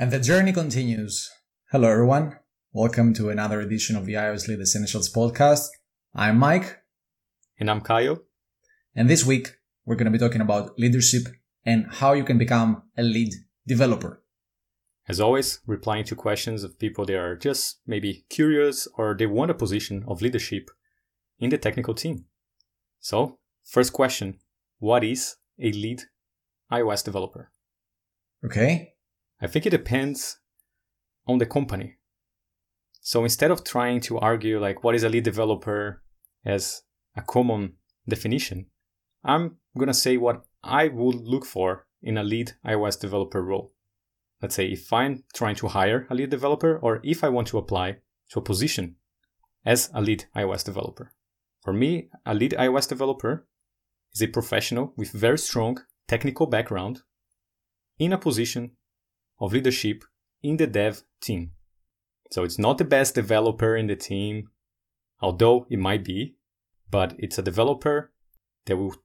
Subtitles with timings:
[0.00, 1.28] And the journey continues.
[1.72, 2.36] Hello, everyone.
[2.72, 5.66] Welcome to another edition of the iOS Lead Essentials podcast.
[6.14, 6.78] I'm Mike.
[7.58, 8.20] And I'm Kyle.
[8.94, 11.22] And this week, we're going to be talking about leadership
[11.66, 13.32] and how you can become a lead
[13.66, 14.22] developer.
[15.08, 19.50] As always, replying to questions of people that are just maybe curious or they want
[19.50, 20.70] a position of leadership
[21.40, 22.26] in the technical team.
[23.00, 24.38] So, first question
[24.78, 26.02] What is a lead
[26.70, 27.50] iOS developer?
[28.44, 28.92] Okay.
[29.40, 30.40] I think it depends
[31.26, 31.98] on the company.
[33.00, 36.02] So instead of trying to argue like what is a lead developer
[36.44, 36.82] as
[37.16, 37.74] a common
[38.08, 38.66] definition,
[39.24, 43.72] I'm going to say what I would look for in a lead iOS developer role.
[44.42, 47.58] Let's say if I'm trying to hire a lead developer or if I want to
[47.58, 47.98] apply
[48.30, 48.96] to a position
[49.64, 51.12] as a lead iOS developer.
[51.62, 53.46] For me, a lead iOS developer
[54.14, 57.02] is a professional with very strong technical background
[57.98, 58.72] in a position
[59.40, 60.04] of leadership
[60.42, 61.52] in the dev team.
[62.30, 64.50] So it's not the best developer in the team,
[65.20, 66.36] although it might be,
[66.90, 68.12] but it's a developer
[68.66, 68.96] that will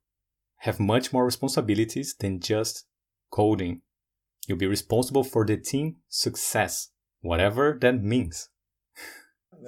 [0.58, 2.86] have much more responsibilities than just
[3.32, 3.82] coding.
[4.48, 6.90] You'll be responsible for the team success,
[7.22, 8.50] whatever that means.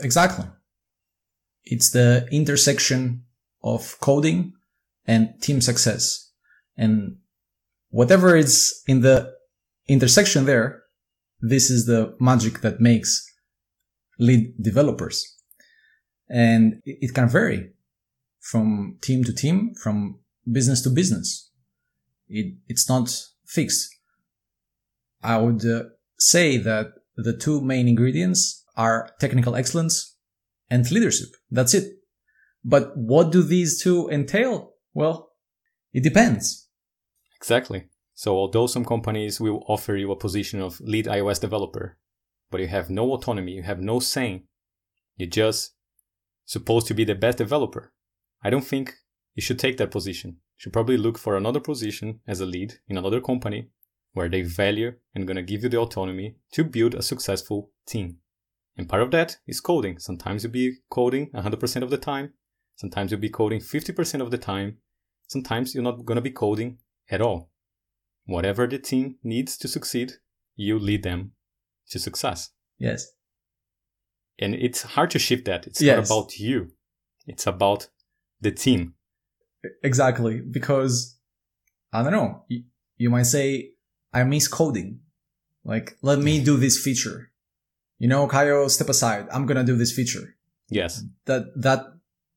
[0.02, 0.46] Exactly.
[1.64, 3.24] It's the intersection
[3.64, 4.54] of coding
[5.06, 6.32] and team success.
[6.78, 7.18] And
[7.90, 9.35] whatever is in the
[9.88, 10.84] intersection there,
[11.42, 13.26] this is the magic that makes
[14.20, 15.36] lead developers.
[16.30, 17.72] And it can vary
[18.40, 20.20] from team to team, from
[20.52, 21.52] business to business.
[22.28, 23.90] It, it's not fixed.
[25.22, 25.84] I would uh,
[26.18, 30.18] say that the two main ingredients are technical excellence
[30.70, 31.30] and leadership.
[31.52, 31.94] That's it.
[32.64, 34.74] But what do these two entail?
[34.94, 35.32] Well,
[35.94, 36.68] it depends.
[37.38, 37.90] Exactly.
[38.16, 41.98] So although some companies will offer you a position of lead iOS developer,
[42.50, 44.44] but you have no autonomy, you have no saying,
[45.18, 45.74] you're just
[46.46, 47.92] supposed to be the best developer.
[48.42, 48.96] I don't think
[49.34, 50.32] you should take that position.
[50.32, 53.68] You should probably look for another position as a lead in another company
[54.14, 58.20] where they value and gonna give you the autonomy to build a successful team.
[58.78, 60.00] And part of that is coding.
[60.00, 62.32] Sometimes you'll be coding 100% of the time.
[62.78, 64.78] Sometimes you'll be coding 50% of the time.
[65.28, 66.78] Sometimes you're not gonna be coding
[67.10, 67.50] at all.
[68.26, 70.14] Whatever the team needs to succeed,
[70.56, 71.32] you lead them
[71.90, 72.52] to success.
[72.80, 73.08] Yes.
[74.40, 75.68] And it's hard to shift that.
[75.68, 76.10] It's Yes.
[76.10, 76.72] not about you.
[77.28, 77.88] It's about
[78.42, 78.96] the team.
[79.84, 80.42] Exactly.
[80.42, 81.18] Because
[81.94, 82.44] I don't know.
[82.98, 83.72] You, might say,
[84.14, 85.00] I miss coding.
[85.64, 87.32] Like, let me do this feature.
[87.98, 89.28] You know, Kyle, step aside.
[89.32, 90.36] I'm going to do this feature.
[90.70, 91.04] Yes.
[91.26, 91.86] That, that,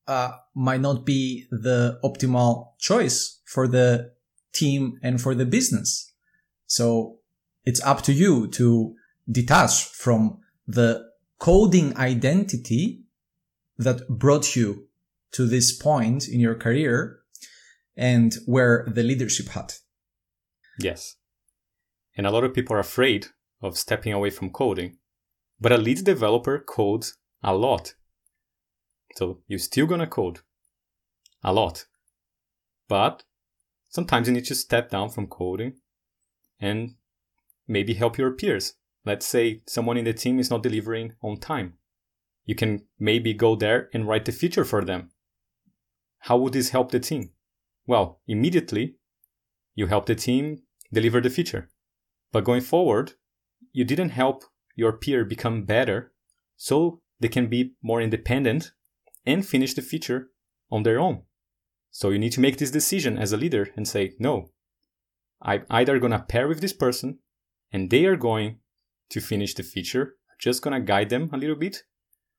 [0.06, 4.12] uh, might not be the optimal choice for the
[4.58, 6.12] team and for the business.
[6.66, 7.18] So
[7.64, 8.94] it's up to you to
[9.30, 11.08] detach from the
[11.38, 13.04] coding identity
[13.76, 14.88] that brought you
[15.32, 17.20] to this point in your career
[17.96, 19.78] and wear the leadership hat.
[20.78, 21.16] Yes.
[22.16, 23.26] And a lot of people are afraid
[23.60, 24.98] of stepping away from coding.
[25.60, 27.94] But a lead developer codes a lot.
[29.16, 30.40] So you're still gonna code
[31.42, 31.86] a lot.
[32.88, 33.24] But
[33.88, 35.74] sometimes you need to step down from coding
[36.60, 36.94] and
[37.66, 38.74] maybe help your peers.
[39.04, 41.74] Let's say someone in the team is not delivering on time.
[42.44, 45.10] You can maybe go there and write the feature for them.
[46.20, 47.30] How would this help the team?
[47.86, 48.96] Well, immediately
[49.74, 50.62] you help the team
[50.92, 51.70] deliver the feature.
[52.32, 53.12] But going forward,
[53.72, 54.44] you didn't help
[54.74, 56.12] your peer become better
[56.56, 58.72] so they can be more independent
[59.24, 60.30] and finish the feature
[60.70, 61.22] on their own.
[61.90, 64.50] So you need to make this decision as a leader and say, no,
[65.42, 67.18] I'm either going to pair with this person
[67.72, 68.58] and they are going
[69.10, 71.82] to finish the feature, just going to guide them a little bit,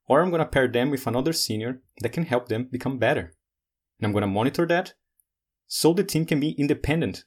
[0.08, 3.34] or I'm going to pair them with another senior that can help them become better.
[4.00, 4.94] And I'm going to monitor that
[5.68, 7.26] so the team can be independent.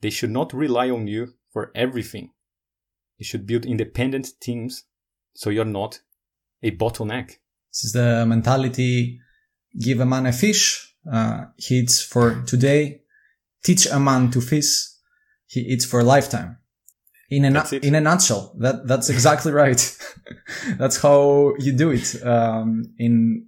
[0.00, 2.30] They should not rely on you for everything.
[3.18, 4.84] You should build independent teams
[5.34, 6.00] so you're not
[6.62, 7.36] a bottleneck.
[7.72, 9.20] This is the mentality.
[9.78, 10.94] Give a man a fish.
[11.10, 13.02] Uh, he eats for today.
[13.62, 14.86] Teach a man to fish.
[15.46, 16.58] He eats for a lifetime.
[17.30, 19.96] In a, nu- in a nutshell, that, that's exactly right.
[20.76, 22.20] that's how you do it.
[22.26, 23.46] Um, in,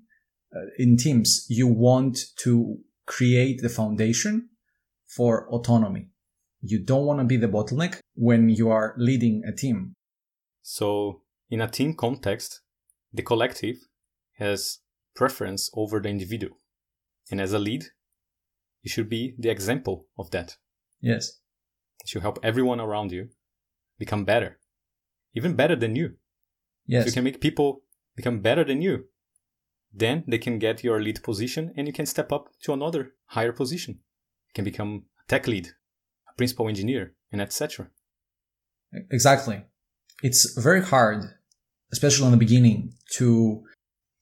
[0.54, 4.50] uh, in teams, you want to create the foundation
[5.06, 6.08] for autonomy.
[6.60, 9.94] You don't want to be the bottleneck when you are leading a team.
[10.62, 12.60] So, in a team context,
[13.12, 13.76] the collective
[14.38, 14.78] has
[15.14, 16.56] preference over the individual.
[17.31, 17.85] And as a lead,
[18.82, 20.56] you should be the example of that.
[21.00, 21.41] Yes.
[22.05, 23.29] You should help everyone around you
[23.99, 24.59] become better,
[25.35, 26.17] even better than you.
[26.87, 27.03] Yes.
[27.03, 27.82] If you can make people
[28.17, 29.05] become better than you,
[29.93, 33.53] then they can get your lead position and you can step up to another higher
[33.53, 34.00] position.
[34.49, 35.69] You can become a tech lead,
[36.29, 37.88] a principal engineer, and etc.
[39.11, 39.65] Exactly.
[40.23, 41.25] It's very hard,
[41.93, 43.65] especially in the beginning, to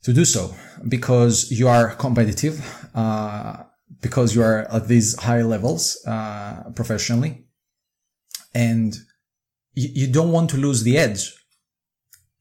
[0.02, 0.54] to do so
[0.88, 3.64] because you are competitive, uh,
[4.00, 7.46] because you are at these high levels uh, professionally,
[8.54, 8.96] and
[9.74, 11.34] you, you don't want to lose the edge.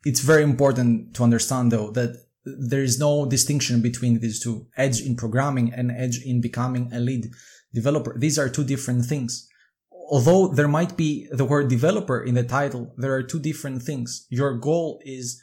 [0.05, 2.15] It's very important to understand though that
[2.45, 6.99] there is no distinction between these two edge in programming and edge in becoming a
[6.99, 7.27] lead
[7.73, 8.17] developer.
[8.17, 9.47] These are two different things.
[9.91, 14.25] Although there might be the word developer in the title, there are two different things.
[14.29, 15.41] Your goal is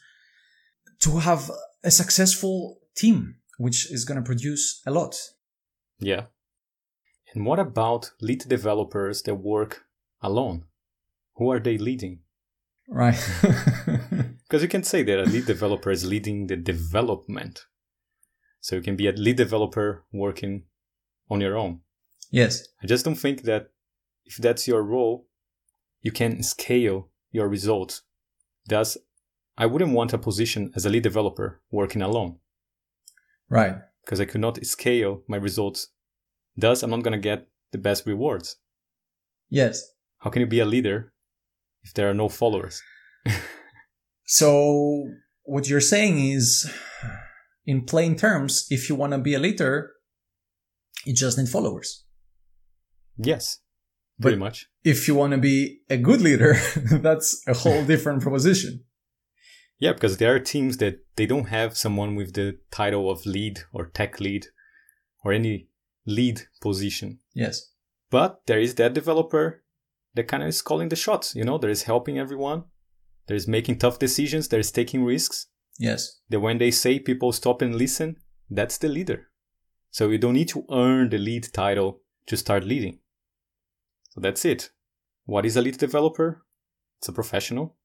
[1.01, 1.51] to have
[1.83, 5.17] a successful team, which is going to produce a lot.
[5.99, 6.27] Yeah.
[7.35, 9.85] And what about lead developers that work
[10.23, 10.65] alone?
[11.37, 12.21] Who are they leading?
[12.89, 13.19] Right.
[14.49, 17.67] Because you can say that a lead developer is leading the development.
[18.61, 20.67] So you can be a lead developer working
[21.29, 21.81] on your own.
[22.31, 22.63] yes.
[22.81, 23.71] I just don't think that
[24.25, 25.27] if that's your role,
[26.01, 28.03] you can scale your results.
[28.69, 28.97] Thus,
[29.59, 32.39] I wouldn't want a position as a lead developer working alone
[33.49, 33.77] Right.
[34.05, 35.89] because I could not scale my results.
[36.57, 38.57] Thus, I'm not going to get the best rewards.
[39.49, 39.83] Yes.
[40.19, 41.13] How can you be a leader
[41.83, 42.83] if there are no followers?
[44.29, 45.05] So
[45.45, 46.69] what you're saying is,
[47.65, 49.93] in plain terms, if you want to be a leader,
[51.05, 52.05] you just need followers.
[53.17, 53.61] Yes,
[54.19, 54.67] But- pretty much.
[54.83, 56.55] If you want to be a good leader,
[56.91, 58.85] that's a whole different proposition.
[59.79, 63.61] Yeah, because there are teams that they don't have someone with the title of lead
[63.73, 64.47] or tech lead
[65.25, 65.69] or any
[66.07, 67.19] lead position.
[67.35, 67.73] Yes.
[68.11, 69.63] But there is that developer
[70.15, 72.65] that kind of is calling the shots, you know, there is helping everyone.
[73.27, 75.49] There is making tough decisions, there is taking risks.
[75.79, 76.21] Yes.
[76.31, 78.17] That when they say people stop and listen,
[78.49, 79.29] that's the leader.
[79.91, 83.01] So you don't need to earn the lead title to start leading.
[84.11, 84.71] So that's it.
[85.25, 86.47] What is a lead developer?
[86.99, 87.77] It's a professional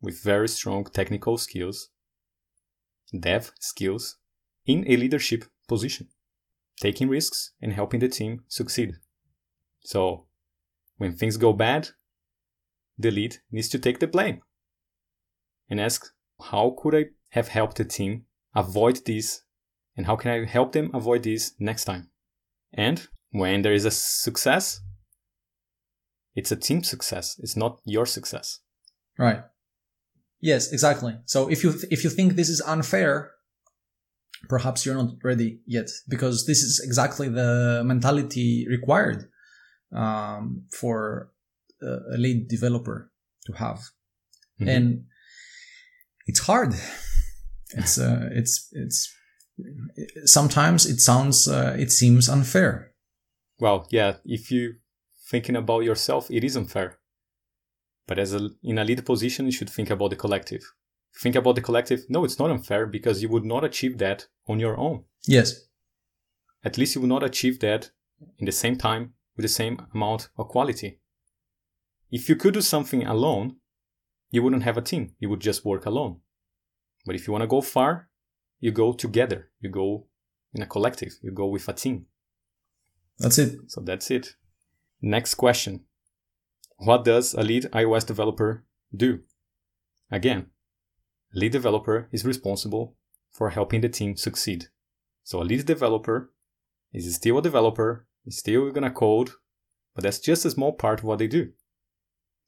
[0.00, 1.90] with very strong technical skills,
[3.18, 4.16] dev skills,
[4.66, 6.08] in a leadership position,
[6.80, 8.94] taking risks and helping the team succeed.
[9.80, 10.26] So
[10.96, 11.90] when things go bad,
[12.98, 14.42] the lead needs to take the blame
[15.68, 16.12] and ask,
[16.50, 18.24] how could I have helped the team
[18.54, 19.42] avoid this?
[19.96, 22.10] And how can I help them avoid this next time?
[22.72, 24.80] And when there is a success,
[26.34, 27.38] it's a team success.
[27.42, 28.60] It's not your success.
[29.18, 29.42] Right.
[30.40, 31.16] Yes, exactly.
[31.26, 33.30] So if you if you think this is unfair,
[34.48, 39.28] perhaps you're not ready yet because this is exactly the mentality required
[39.92, 41.30] um, for
[41.82, 43.10] a lead developer
[43.46, 43.80] to have,
[44.60, 44.68] Mhm.
[44.76, 45.04] and
[46.26, 46.74] it's hard.
[47.72, 49.08] It's uh, it's it's
[50.24, 52.92] sometimes it sounds uh, it seems unfair.
[53.58, 54.74] Well, yeah, if you
[55.30, 56.98] thinking about yourself, it is unfair.
[58.10, 60.64] But as a in a lead position, you should think about the collective.
[61.22, 62.00] Think about the collective.
[62.08, 65.04] No, it's not unfair because you would not achieve that on your own.
[65.28, 65.68] Yes.
[66.64, 67.92] At least you would not achieve that
[68.40, 70.98] in the same time with the same amount of quality.
[72.10, 73.58] If you could do something alone,
[74.32, 75.14] you wouldn't have a team.
[75.20, 76.16] You would just work alone.
[77.06, 78.08] But if you want to go far,
[78.58, 79.50] you go together.
[79.60, 80.08] You go
[80.52, 81.12] in a collective.
[81.22, 82.06] You go with a team.
[83.20, 83.70] That's it.
[83.70, 84.34] So that's it.
[85.00, 85.84] Next question.
[86.82, 88.64] What does a lead iOS developer
[88.96, 89.20] do?
[90.10, 90.46] Again,
[91.34, 92.96] lead developer is responsible
[93.30, 94.68] for helping the team succeed.
[95.22, 96.32] So a lead developer
[96.90, 99.28] is still a developer, is still gonna code,
[99.94, 101.52] but that's just a small part of what they do.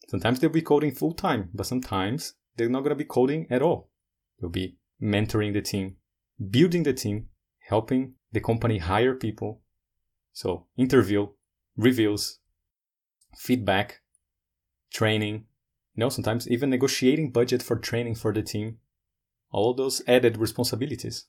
[0.09, 3.91] Sometimes they'll be coding full time, but sometimes they're not gonna be coding at all.
[4.41, 5.97] They'll be mentoring the team,
[6.51, 7.29] building the team,
[7.69, 9.61] helping the company hire people,
[10.33, 11.29] so interview,
[11.77, 12.39] reviews,
[13.37, 14.02] feedback,
[14.93, 15.35] training,
[15.95, 18.79] you know, sometimes even negotiating budget for training for the team.
[19.51, 21.27] All those added responsibilities.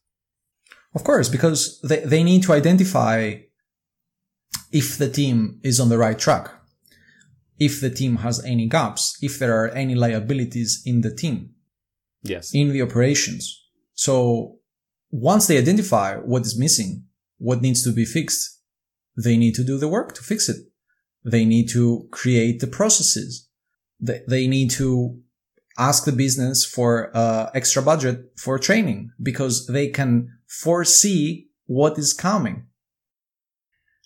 [0.95, 3.35] Of course, because they, they need to identify
[4.71, 6.49] if the team is on the right track,
[7.59, 11.51] if the team has any gaps, if there are any liabilities in the team,
[12.23, 12.53] Yes.
[12.53, 13.61] in the operations.
[13.93, 14.59] So
[15.11, 17.05] once they identify what is missing,
[17.37, 18.59] what needs to be fixed,
[19.17, 20.57] they need to do the work to fix it.
[21.23, 23.47] They need to create the processes.
[24.05, 24.89] They, they need to
[25.77, 32.13] ask the business for uh, extra budget for training because they can foresee what is
[32.13, 32.57] coming.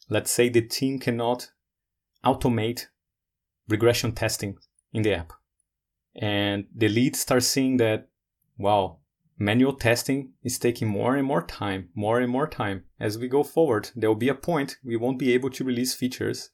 [0.10, 1.52] Let's say the team cannot
[2.24, 2.88] automate
[3.68, 4.58] regression testing
[4.94, 5.34] in the app.
[6.18, 8.08] and the lead starts seeing that,
[8.58, 8.98] wow,
[9.38, 12.84] manual testing is taking more and more time, more and more time.
[13.00, 15.94] As we go forward, there will be a point we won't be able to release
[15.94, 16.50] features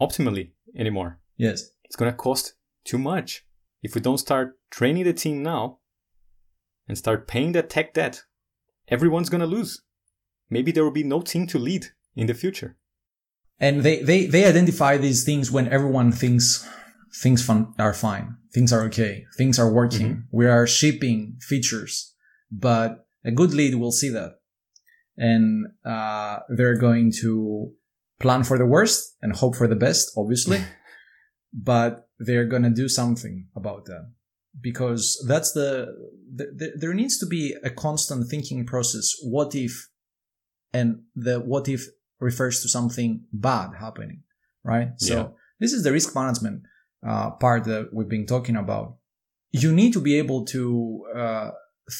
[0.00, 1.18] optimally anymore.
[1.36, 1.70] Yes.
[1.84, 3.44] It's going to cost too much.
[3.82, 5.78] If we don't start training the team now
[6.88, 8.22] and start paying that tech debt,
[8.88, 9.82] everyone's going to lose.
[10.50, 12.76] Maybe there will be no team to lead in the future.
[13.58, 16.68] And they, they, they identify these things when everyone thinks
[17.14, 18.36] things fun, are fine.
[18.52, 19.24] Things are okay.
[19.36, 20.08] Things are working.
[20.08, 20.36] Mm-hmm.
[20.36, 22.14] We are shipping features,
[22.50, 24.32] but a good lead will see that.
[25.16, 27.72] And, uh, they're going to
[28.18, 30.60] plan for the worst and hope for the best, obviously.
[31.52, 34.10] but they're going to do something about that
[34.60, 35.94] because that's the,
[36.34, 39.14] the, the, there needs to be a constant thinking process.
[39.22, 39.88] What if,
[40.72, 41.86] and the what if
[42.20, 44.22] refers to something bad happening,
[44.62, 44.90] right?
[44.96, 45.28] So yeah.
[45.58, 46.62] this is the risk management
[47.06, 48.96] uh, part that we've been talking about.
[49.50, 51.50] You need to be able to uh,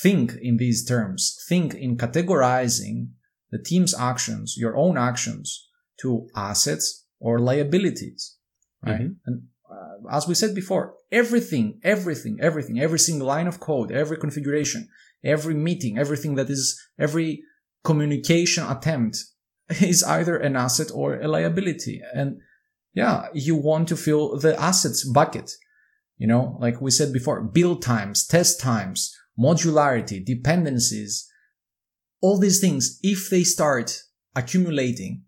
[0.02, 3.08] think in these terms, think in categorizing
[3.50, 5.68] the team's actions, your own actions
[6.00, 8.36] to assets or liabilities,
[8.84, 9.00] right?
[9.00, 9.12] Mm-hmm.
[9.26, 9.42] And
[10.10, 14.88] as we said before, everything, everything, everything, every single line of code, every configuration,
[15.24, 17.42] every meeting, everything that is, every
[17.84, 19.18] communication attempt
[19.80, 22.00] is either an asset or a liability.
[22.14, 22.40] And
[22.94, 25.50] yeah, you want to fill the assets bucket.
[26.18, 31.28] You know, like we said before, build times, test times, modularity, dependencies,
[32.20, 33.98] all these things, if they start
[34.36, 35.24] accumulating,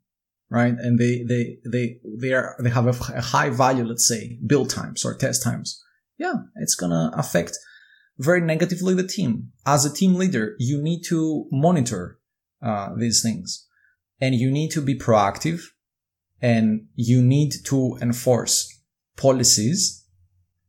[0.54, 4.70] right, and they, they, they, they are, they have a, high value, let's say, build
[4.70, 5.82] times or test times,
[6.18, 7.58] yeah, it's gonna affect
[8.18, 9.50] very negatively the team.
[9.66, 12.18] As a team leader, you need to monitor
[12.62, 13.66] uh, these things
[14.20, 15.60] and you need to be proactive
[16.40, 18.82] and you need to enforce
[19.16, 20.06] policies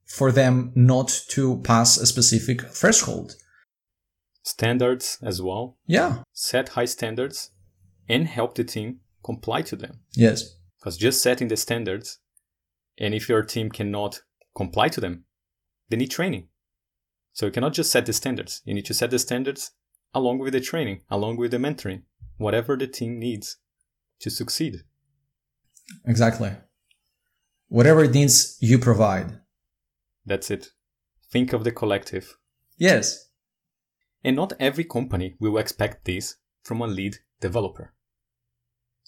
[0.05, 3.35] for them not to pass a specific threshold.
[4.43, 5.77] Standards as well.
[5.87, 6.19] Yeah.
[6.31, 7.51] Set high standards
[8.07, 10.01] and help the team comply to them.
[10.13, 10.55] Yes.
[10.79, 12.19] Because just setting the standards,
[12.99, 14.21] and if your team cannot
[14.55, 15.25] comply to them,
[15.89, 16.47] they need training.
[17.33, 18.61] So you cannot just set the standards.
[18.65, 19.71] You need to set the standards
[20.13, 22.03] along with the training, along with the mentoring,
[22.37, 23.57] whatever the team needs
[24.19, 24.83] to succeed.
[26.05, 26.51] Exactly.
[27.67, 29.39] Whatever it needs, you provide.
[30.25, 30.69] That's it.
[31.31, 32.37] Think of the collective.
[32.77, 33.29] Yes.
[34.23, 37.94] And not every company will expect this from a lead developer.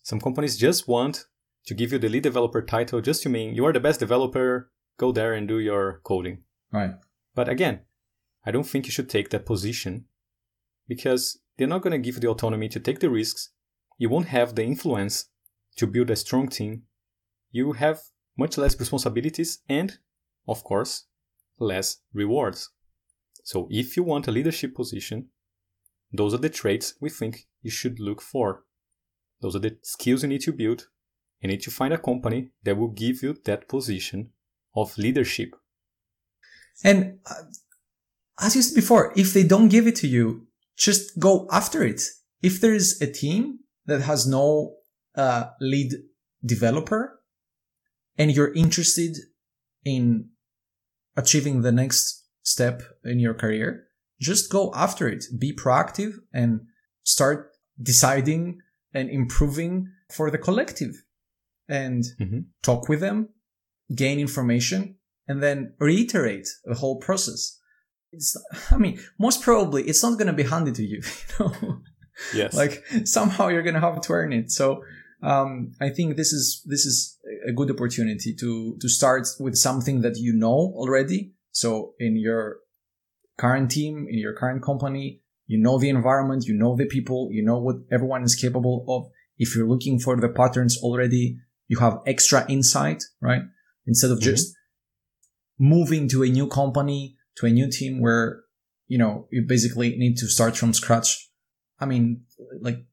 [0.07, 1.25] Some companies just want
[1.65, 4.71] to give you the lead developer title just to mean you are the best developer,
[4.95, 6.43] go there and do your coding.
[6.71, 6.91] Right.
[7.35, 7.81] But again,
[8.45, 10.05] I don't think you should take that position
[10.87, 13.49] because they're not going to give you the autonomy to take the risks.
[13.97, 15.25] You won't have the influence
[15.75, 16.83] to build a strong team,
[17.51, 17.99] you have
[18.37, 19.97] much less responsibilities and,
[20.47, 21.07] of course,
[21.59, 22.69] less rewards.
[23.43, 25.31] So if you want a leadership position,
[26.13, 28.63] those are the traits we think you should look for.
[29.41, 30.87] Those are the skills you need to build.
[31.41, 34.31] You need to find a company that will give you that position
[34.75, 35.55] of leadership.
[36.83, 37.43] And uh,
[38.39, 42.01] as you said before, if they don't give it to you, just go after it.
[42.41, 44.75] If there is a team that has no
[45.15, 45.93] uh, lead
[46.45, 47.19] developer
[48.17, 49.17] and you're interested
[49.83, 50.29] in
[51.15, 53.87] achieving the next step in your career,
[54.19, 55.25] just go after it.
[55.37, 56.61] Be proactive and
[57.03, 57.51] start
[57.81, 58.59] deciding
[58.97, 60.93] and improving for the collective
[61.69, 62.39] and mm-hmm.
[62.63, 63.29] talk with them,
[63.93, 64.95] gain information,
[65.27, 67.59] and then reiterate the whole process.
[68.11, 68.35] It's,
[68.71, 71.01] I mean, most probably it's not going to be handed to you,
[71.39, 71.81] you know?
[72.33, 72.55] Yes.
[72.55, 74.49] like somehow you're going to have to earn it.
[74.49, 74.81] So
[75.21, 80.01] um, I think this is this is a good opportunity to to start with something
[80.01, 81.33] that you know already.
[81.51, 82.57] So in your
[83.37, 87.43] current team, in your current company, you know the environment, you know the people, you
[87.43, 89.09] know what everyone is capable of.
[89.37, 91.37] If you're looking for the patterns already,
[91.67, 93.41] you have extra insight, right?
[93.85, 94.29] Instead of mm-hmm.
[94.29, 94.55] just
[95.57, 98.41] moving to a new company, to a new team where,
[98.87, 101.29] you know, you basically need to start from scratch.
[101.79, 102.23] I mean,
[102.61, 102.85] like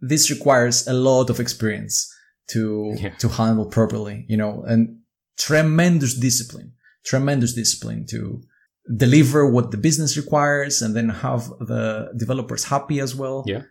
[0.00, 2.12] this requires a lot of experience
[2.48, 3.14] to yeah.
[3.16, 4.98] to handle properly, you know, and
[5.38, 6.72] tremendous discipline,
[7.04, 8.42] tremendous discipline to
[8.96, 13.44] deliver what the business requires and then have the developers happy as well.
[13.46, 13.62] Yeah.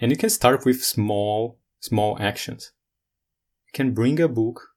[0.00, 2.72] And you can start with small small actions.
[3.66, 4.68] You can bring a book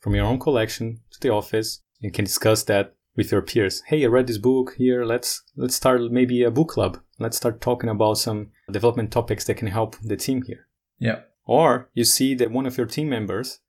[0.00, 3.82] from your own collection to the office and can discuss that with your peers.
[3.86, 5.04] Hey, I read this book here.
[5.04, 7.00] Let's let's start maybe a book club.
[7.18, 10.68] Let's start talking about some development topics that can help the team here.
[10.98, 11.20] Yeah.
[11.44, 13.60] Or you see that one of your team members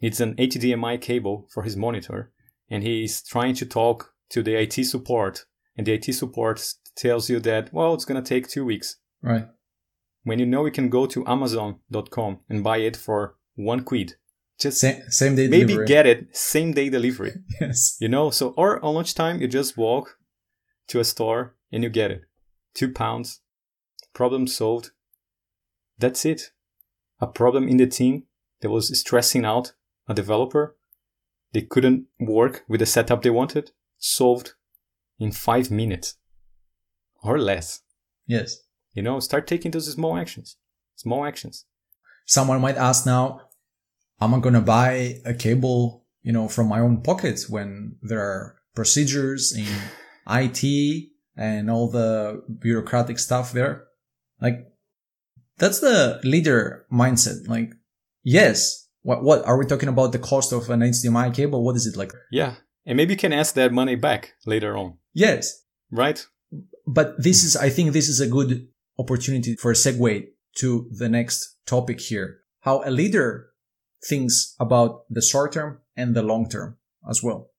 [0.00, 2.32] needs an HDMI cable for his monitor
[2.70, 7.38] and he's trying to talk to the IT support and the IT support tells you
[7.40, 8.96] that, well, it's going to take two weeks.
[9.22, 9.46] Right.
[10.24, 14.16] When you know you can go to amazon.com and buy it for one quid.
[14.58, 15.86] Just same, same day maybe delivery.
[15.86, 17.32] get it same day delivery.
[17.60, 17.96] yes.
[18.00, 20.18] You know, so or on lunchtime you just walk
[20.88, 22.22] to a store and you get it.
[22.74, 23.40] Two pounds,
[24.14, 24.90] problem solved.
[25.98, 26.50] That's it.
[27.20, 28.24] A problem in the team
[28.60, 29.74] that was stressing out
[30.08, 30.76] a developer.
[31.52, 33.70] They couldn't work with the setup they wanted.
[33.98, 34.54] Solved
[35.18, 36.16] in five minutes
[37.22, 37.80] or less.
[38.26, 38.58] Yes.
[38.92, 40.56] You know, start taking those small actions.
[40.96, 41.64] Small actions.
[42.26, 43.42] Someone might ask now,
[44.20, 48.20] am I going to buy a cable, you know, from my own pocket when there
[48.20, 49.66] are procedures in
[50.28, 53.84] IT and all the bureaucratic stuff there?
[54.40, 54.66] Like,
[55.58, 57.48] that's the leader mindset.
[57.48, 57.72] Like,
[58.22, 58.88] yes.
[59.02, 60.12] What, what are we talking about?
[60.12, 61.62] The cost of an HDMI cable?
[61.62, 62.12] What is it like?
[62.30, 62.54] Yeah.
[62.86, 64.98] And maybe you can ask that money back later on.
[65.12, 65.62] Yes.
[65.90, 66.24] Right?
[66.86, 70.26] But this is, I think this is a good opportunity for a segue
[70.58, 72.38] to the next topic here.
[72.60, 73.48] How a leader
[74.06, 76.76] thinks about the short term and the long term
[77.08, 77.50] as well.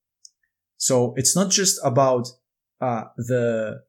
[0.78, 2.28] So it's not just about
[2.82, 3.82] uh, the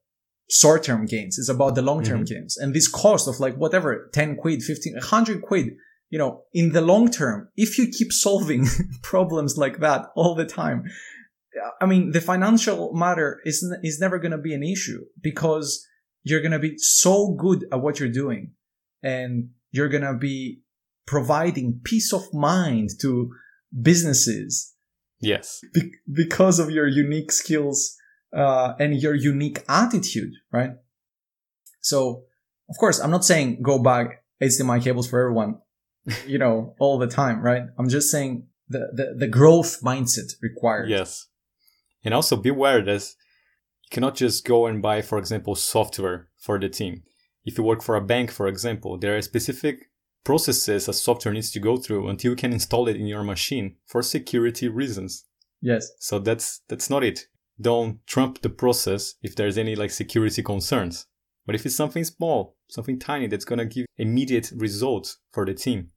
[0.49, 1.37] short term gains.
[1.37, 2.27] It's about the long term Mhm.
[2.29, 2.57] gains.
[2.57, 5.75] And this cost of like whatever, 10 quid, 15, 100 quid,
[6.09, 8.65] you know, in the long term, if you keep solving
[9.03, 10.85] problems like that all the time,
[11.81, 15.85] I mean, the financial matter is, is never going to be an issue because
[16.23, 18.51] you're going to be so good at what you're doing
[19.03, 20.61] and you're going to be
[21.05, 23.31] providing peace of mind to
[23.81, 24.73] businesses
[25.19, 25.61] Yes.
[25.73, 27.95] be- because of your unique skills
[28.35, 30.71] uh, and your unique attitude, right?
[31.81, 32.23] So,
[32.69, 35.59] of course, I'm not saying go buy HDMI cables for everyone,
[36.27, 37.63] you know, all the time, right?
[37.79, 40.89] I'm just saying the, the, the growth mindset required.
[40.89, 41.27] Yes.
[42.03, 43.01] And also beware that
[43.83, 47.03] you cannot just go and buy, for example, software for the team.
[47.43, 49.89] If you work for a bank, for example, there are specific
[50.23, 53.77] processes a software needs to go through until you can install it in your machine
[53.85, 55.23] for security reasons.
[55.61, 55.89] Yes.
[55.99, 57.27] So that's that's not it.
[57.59, 61.05] Don't trump the process if there's any like security concerns.
[61.45, 65.91] But if it's something small, something tiny that's gonna give immediate results for the team,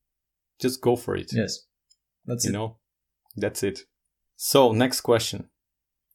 [0.60, 1.32] just go for it.
[1.32, 1.66] Yes.
[2.24, 2.52] That's you it.
[2.52, 2.78] know,
[3.36, 3.80] that's it.
[4.36, 5.50] So next question: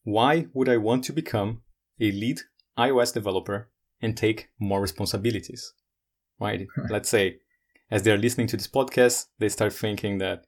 [0.06, 1.64] Why would I want to become
[2.00, 2.42] a lead
[2.78, 5.74] iOS developer and take more responsibilities?
[6.40, 6.68] Right?
[6.92, 7.40] Let's say,
[7.90, 10.46] as they're listening to this podcast, they start thinking that,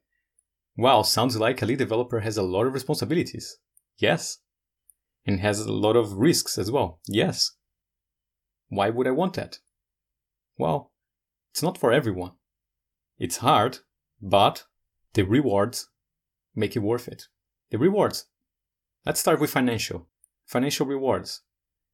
[0.77, 3.57] wow, sounds like a lead developer has a lot of responsibilities.
[3.97, 4.37] Yes.
[5.25, 6.99] And has a lot of risks as well.
[7.07, 7.53] Yes.
[8.69, 9.57] Why would I want that?
[10.59, 10.91] Well,
[11.49, 12.33] it's not for everyone.
[13.17, 13.79] It's hard,
[14.21, 14.65] but
[15.13, 15.89] the rewards
[16.55, 17.23] make it worth it.
[17.71, 18.25] The rewards.
[19.07, 20.05] Let's start with financial.
[20.45, 21.39] Financial rewards.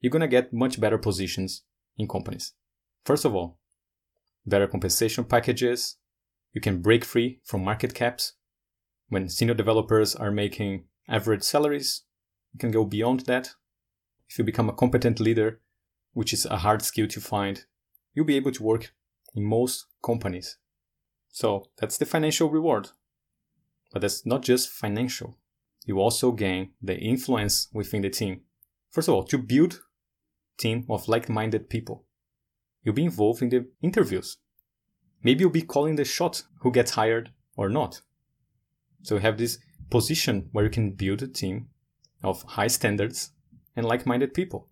[0.02, 1.62] You're gonna get much better positions
[1.96, 2.54] in companies.
[3.06, 3.60] First of all,
[4.48, 5.98] better compensation packages.
[6.54, 8.34] You can break free from market caps.
[9.10, 12.02] When senior developers are making average salaries,
[12.52, 13.54] you can go beyond that.
[14.28, 15.60] If you become a competent leader,
[16.14, 17.64] which is a hard skill to find,
[18.16, 18.92] you'll be able to work
[19.36, 20.58] in most companies.
[21.30, 22.90] So that's the financial reward.
[23.92, 25.38] But that's not just financial.
[25.86, 28.42] You also gain the influence within the team.
[28.92, 29.82] First of all, to build
[30.58, 32.06] team of like-minded people.
[32.84, 34.38] You'll be involved in the interviews.
[35.24, 38.02] Maybe you'll be calling the shot who gets hired or not.
[39.02, 39.58] So you have this
[39.90, 41.68] position where you can build a team
[42.24, 43.32] of high standards
[43.76, 44.70] and like-minded people.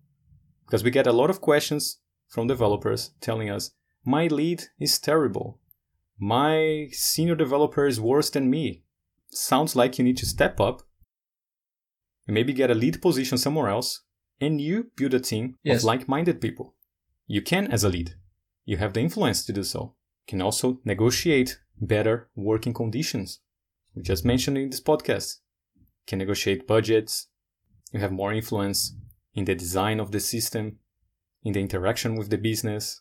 [0.66, 1.98] Because we get a lot of questions
[2.28, 3.72] from developers telling us,
[4.04, 5.60] my lead is terrible.
[6.18, 8.82] My senior developer is worse than me.
[9.30, 10.82] Sounds like you need to step up
[12.26, 14.02] maybe get a lead position somewhere else
[14.40, 15.80] and you build a team Yes.
[15.80, 16.74] of like-minded people.
[17.26, 18.14] You can as a lead.
[18.64, 19.94] You have the influence to do so.
[20.26, 23.40] You can also negotiate better working conditions.
[23.94, 25.38] We just mentioned in this podcast.
[25.76, 27.28] You can negotiate budgets.
[27.92, 28.94] You have more influence
[29.34, 30.78] in the design of the system,
[31.42, 33.00] in the interaction with the business,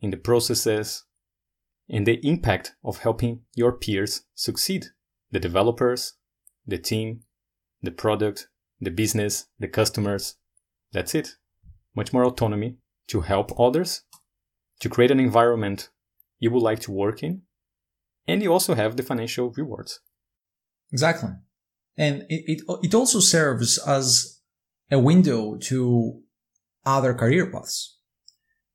[0.00, 1.04] in the processes,
[1.88, 4.86] and the impact of helping your peers succeed.
[5.30, 6.14] The developers,
[6.66, 7.22] the team,
[7.82, 8.48] the product,
[8.80, 10.36] the business, the customers.
[10.92, 11.36] That's it.
[11.94, 12.76] Much more autonomy
[13.08, 14.02] to help others,
[14.80, 15.90] to create an environment
[16.38, 17.42] you would like to work in,
[18.26, 20.00] and you also have the financial rewards.
[20.92, 21.30] Exactly.
[21.96, 24.40] And it, it, it also serves as
[24.90, 26.20] a window to
[26.84, 27.98] other career paths.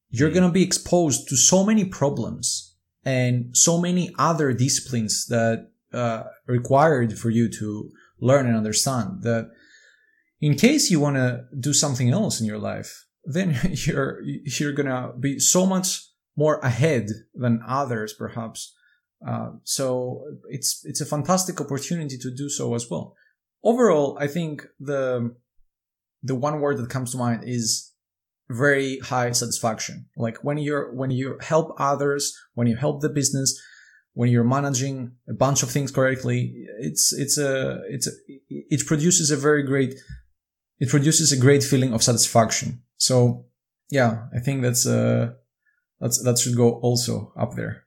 [0.09, 0.33] You're Mm.
[0.33, 6.23] going to be exposed to so many problems and so many other disciplines that uh,
[6.45, 9.49] required for you to learn and understand that
[10.41, 15.13] in case you want to do something else in your life, then you're, you're to
[15.19, 16.03] be so much
[16.35, 18.73] more ahead than others, perhaps.
[19.27, 23.15] Uh, so it's, it's a fantastic opportunity to do so as well.
[23.63, 25.35] Overall, I think the,
[26.21, 27.91] the one word that comes to mind is
[28.49, 30.05] very high satisfaction.
[30.15, 33.59] Like when you're, when you help others, when you help the business,
[34.17, 38.11] when you're managing a bunch of things correctly, it's, it's a, it's a,
[38.49, 39.93] it produces a very great,
[40.79, 42.81] it produces a great feeling of satisfaction.
[42.97, 43.45] So
[43.91, 45.33] yeah, I think that's, uh,
[45.99, 47.85] that's, that should go also up there.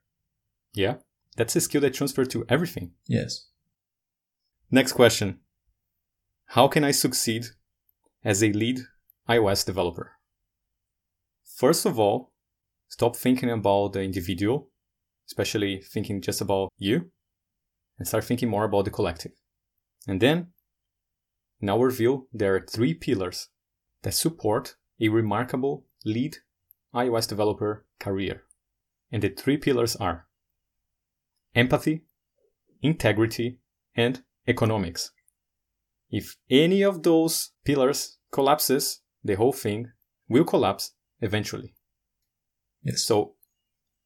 [0.72, 0.94] Yeah.
[1.36, 2.92] That's a skill that transfers to everything.
[3.08, 3.48] Yes.
[4.70, 5.40] Next question.
[6.46, 7.46] How can I succeed
[8.24, 8.78] as a lead
[9.28, 10.12] iOS developer?
[11.56, 12.32] First of all,
[12.88, 14.69] stop thinking about the individual,
[15.30, 17.10] especially thinking just about you,
[17.98, 19.32] and start thinking more about the collective.
[20.08, 20.48] And then,
[21.60, 23.48] in our view, there are three pillars
[24.02, 26.38] that support a remarkable lead
[26.94, 28.42] iOS developer career.
[29.12, 30.26] And the three pillars are
[31.54, 32.02] empathy,
[32.82, 33.58] integrity,
[33.94, 35.12] and economics.
[36.10, 39.92] If any of those pillars collapses, the whole thing
[40.28, 41.74] will collapse eventually.
[42.82, 43.02] Yes.
[43.02, 43.34] So,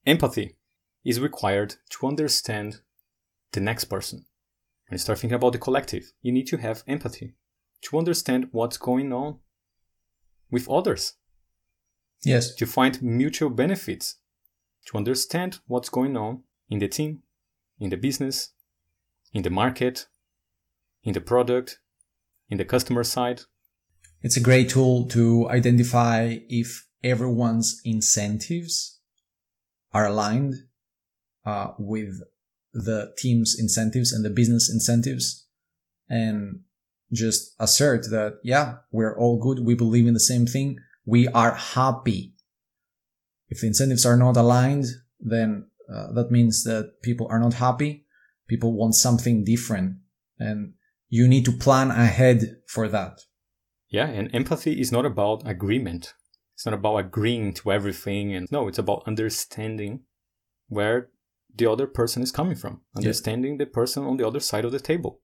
[0.04, 0.56] empathy
[1.04, 2.80] is required to understand
[3.52, 4.24] the next person.
[4.88, 7.34] When you start thinking about the collective, you need to have empathy
[7.82, 9.38] to understand what's going on
[10.50, 11.14] with others.
[12.24, 12.54] Yes.
[12.54, 14.16] To find mutual benefits,
[14.86, 17.22] to understand what's going on in the team,
[17.78, 18.50] in the business,
[19.32, 20.06] in the market,
[21.02, 21.78] in the product,
[22.48, 23.42] in the customer side.
[24.22, 29.00] It's a great tool to identify if everyone's incentives
[29.92, 30.54] are aligned
[31.44, 32.20] uh, with
[32.72, 35.46] the team's incentives and the business incentives
[36.08, 36.60] and
[37.12, 39.64] just assert that, yeah, we're all good.
[39.64, 40.78] We believe in the same thing.
[41.06, 42.34] We are happy.
[43.48, 44.86] If the incentives are not aligned,
[45.20, 48.06] then uh, that means that people are not happy.
[48.48, 49.96] People want something different
[50.38, 50.74] and
[51.08, 53.20] you need to plan ahead for that.
[53.88, 54.08] Yeah.
[54.08, 56.14] And empathy is not about agreement.
[56.54, 58.34] It's not about agreeing to everything.
[58.34, 60.00] And no, it's about understanding
[60.68, 61.10] where
[61.56, 63.64] the other person is coming from, understanding yeah.
[63.64, 65.20] the person on the other side of the table.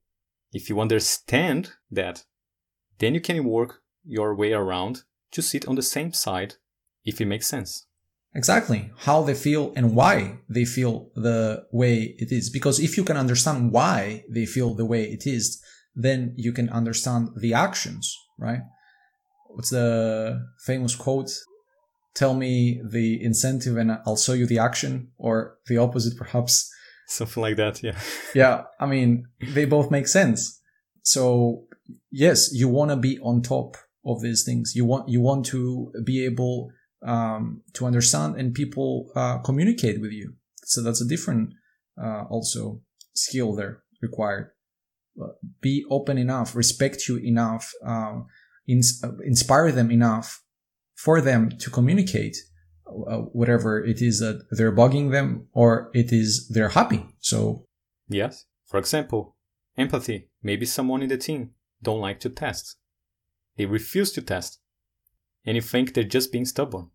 [0.52, 2.24] If you understand that,
[2.98, 6.54] then you can work your way around to sit on the same side
[7.04, 7.86] if it makes sense.
[8.34, 8.90] Exactly.
[8.98, 12.48] How they feel and why they feel the way it is.
[12.48, 15.60] Because if you can understand why they feel the way it is,
[15.94, 18.60] then you can understand the actions, right?
[19.48, 21.32] What's the famous quote?
[22.14, 26.70] Tell me the incentive and I'll show you the action or the opposite, perhaps.
[27.06, 27.82] Something like that.
[27.82, 27.98] Yeah.
[28.34, 28.64] yeah.
[28.78, 30.60] I mean, they both make sense.
[31.02, 31.64] So
[32.10, 34.72] yes, you want to be on top of these things.
[34.74, 36.70] You want, you want to be able
[37.06, 40.34] um, to understand and people uh, communicate with you.
[40.64, 41.54] So that's a different
[42.00, 42.80] uh, also
[43.14, 44.50] skill there required.
[45.60, 48.26] be open enough, respect you enough, um,
[48.68, 50.42] ins- inspire them enough
[51.04, 52.36] for them to communicate
[52.86, 57.06] uh, whatever it is that they're bugging them or it is they're happy.
[57.20, 57.64] So
[58.08, 59.36] yes, for example,
[59.78, 60.28] empathy.
[60.42, 61.50] Maybe someone in the team
[61.82, 62.76] don't like to test.
[63.56, 64.60] They refuse to test
[65.46, 66.90] and you think they're just being stubborn.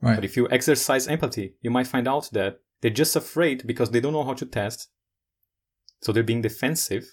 [0.00, 0.16] Right.
[0.16, 4.00] But if you exercise empathy, you might find out that they're just afraid because they
[4.00, 4.88] don't know how to test.
[6.02, 7.04] So they're being defensive,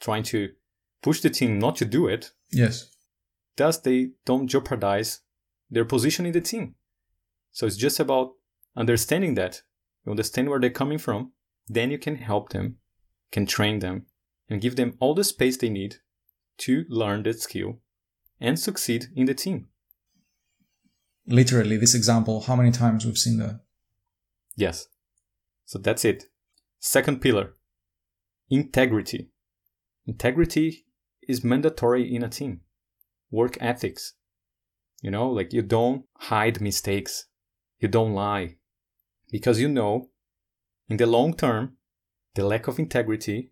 [0.00, 0.50] trying to
[1.02, 2.32] push the team not to do it.
[2.50, 2.90] Yes.
[3.56, 5.20] Thus, they don't jeopardize
[5.70, 6.74] their position in the team.
[7.52, 8.32] So it's just about
[8.76, 9.62] understanding that.
[10.04, 11.32] You understand where they're coming from,
[11.66, 12.76] then you can help them,
[13.32, 14.06] can train them,
[14.48, 15.96] and give them all the space they need
[16.58, 17.80] to learn that skill
[18.40, 19.68] and succeed in the team
[21.26, 23.60] literally this example, how many times we've seen that.
[24.56, 24.86] Yes.
[25.64, 26.24] So that's it.
[26.80, 27.54] Second pillar
[28.50, 29.30] integrity.
[30.06, 30.84] Integrity
[31.26, 32.60] is mandatory in a team.
[33.30, 34.14] Work ethics.
[35.04, 37.26] You know, like you don't hide mistakes,
[37.78, 38.56] you don't lie.
[39.30, 40.08] Because you know,
[40.88, 41.76] in the long term,
[42.34, 43.50] the lack of integrity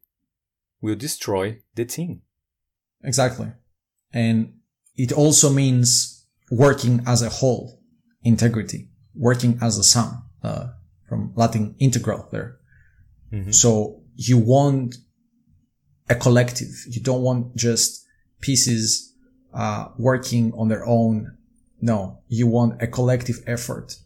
[0.80, 2.22] will destroy the team.
[3.04, 3.52] Exactly.
[4.14, 4.54] And
[4.96, 7.82] it also means working as a whole,
[8.22, 10.68] integrity, working as a sum, uh,
[11.06, 12.56] from Latin integral there.
[13.30, 13.50] Mm-hmm.
[13.50, 14.94] So you want
[16.08, 16.72] a collective.
[16.88, 18.06] You don't want just
[18.40, 19.12] pieces,
[19.52, 21.36] uh, working on their own.
[21.82, 23.96] No, you want a collective effort.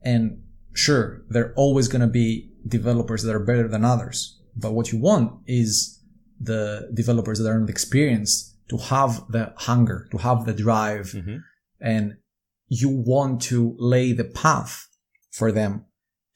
[0.00, 4.40] And sure, there are always going to be developers that are better than others.
[4.54, 6.00] But what you want is
[6.40, 11.42] the developers that are not experienced to have the hunger, to have the drive, Mhm.
[11.80, 12.16] and
[12.68, 14.88] you want to lay the path
[15.30, 15.84] for them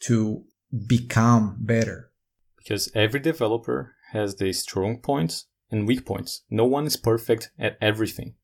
[0.01, 0.45] to
[0.87, 2.11] become better.
[2.57, 6.43] Because every developer has their strong points and weak points.
[6.51, 8.35] No one is perfect at everything.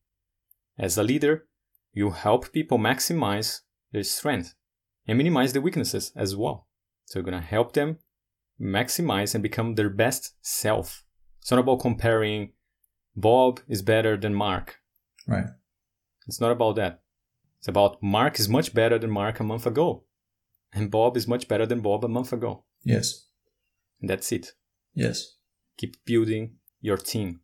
[0.77, 1.46] As a leader,
[1.97, 4.53] you help people maximize their strength
[5.07, 6.67] and minimize the weaknesses as well.
[7.05, 7.97] So you're going to help them
[8.61, 11.03] maximize and become their best self.
[11.41, 12.51] It's not about comparing
[13.15, 14.75] Bob is better than Mark.
[15.27, 15.47] Right.
[16.27, 17.01] It's not about that.
[17.57, 20.03] It's about Mark is much better than Mark a month ago.
[20.71, 22.63] And Bob is much better than Bob a month ago.
[22.83, 23.25] Yes.
[24.01, 24.51] And that's it.
[24.93, 25.37] Yes.
[25.77, 27.39] Keep building your team,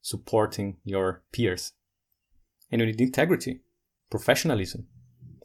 [0.00, 1.72] supporting your peers.
[2.70, 3.60] And you need integrity,
[4.10, 4.86] professionalism.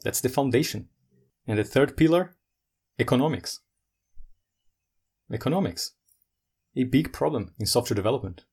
[0.02, 0.88] That's the foundation.
[1.46, 2.36] And the third pillar,
[2.98, 3.60] economics.
[5.32, 5.92] Economics.
[6.76, 8.44] A big problem in software development.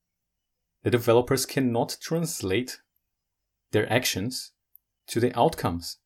[0.82, 2.80] The developers cannot translate
[3.72, 4.52] their actions
[5.08, 5.98] to the outcomes,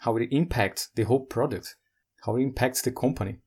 [0.00, 1.76] how it impacts the whole product,
[2.24, 3.38] how it impacts the company,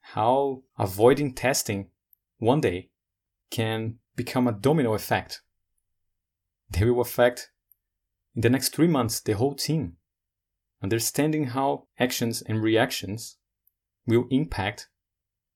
[0.00, 1.90] how avoiding testing
[2.38, 2.90] one day
[3.50, 5.42] can become a domino effect.
[6.70, 7.50] They will affect
[8.34, 9.96] in the next three months the whole team.
[10.82, 13.36] Understanding how actions and reactions
[14.06, 14.88] will impact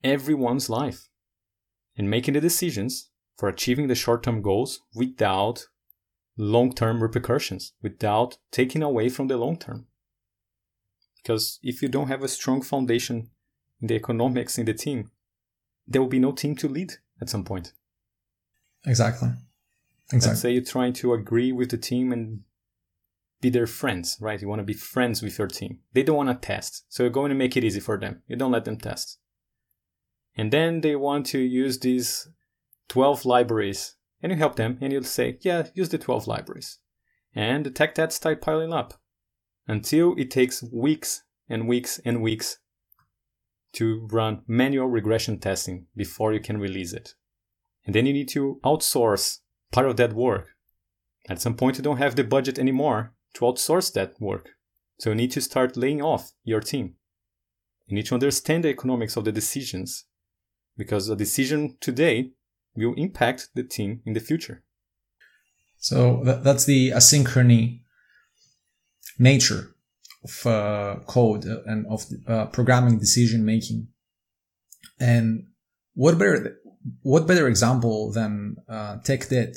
[0.03, 1.09] everyone's life
[1.97, 5.67] and making the decisions for achieving the short term goals without
[6.37, 9.87] long term repercussions, without taking away from the long term.
[11.17, 13.31] Because if you don't have a strong foundation
[13.81, 15.11] in the economics in the team,
[15.87, 17.73] there will be no team to lead at some point.
[18.87, 19.31] Exactly.
[20.13, 20.29] Exactly.
[20.31, 22.41] Let's say you're trying to agree with the team and
[23.41, 24.41] be their friends, right?
[24.41, 25.79] You want to be friends with your team.
[25.93, 26.85] They don't want to test.
[26.89, 28.23] So you're going to make it easy for them.
[28.27, 29.19] You don't let them test.
[30.37, 32.29] And then they want to use these
[32.89, 36.79] 12 libraries and you help them and you'll say, yeah, use the 12 libraries.
[37.35, 38.95] And the tech tests start piling up
[39.67, 42.59] until it takes weeks and weeks and weeks
[43.75, 47.15] to run manual regression testing before you can release it.
[47.85, 49.39] And then you need to outsource
[49.71, 50.49] part of that work.
[51.29, 54.51] At some point, you don't have the budget anymore to outsource that work.
[54.99, 56.95] So you need to start laying off your team.
[57.87, 60.05] You need to understand the economics of the decisions
[60.77, 62.33] because a decision today
[62.75, 64.63] will impact the team in the future.
[65.79, 67.83] So that's the asynchrony
[69.19, 69.75] nature
[70.25, 73.89] of uh, code and of uh, programming decision making.
[75.01, 75.47] And
[75.95, 76.59] what better
[77.03, 79.57] what better example than uh, tech debt?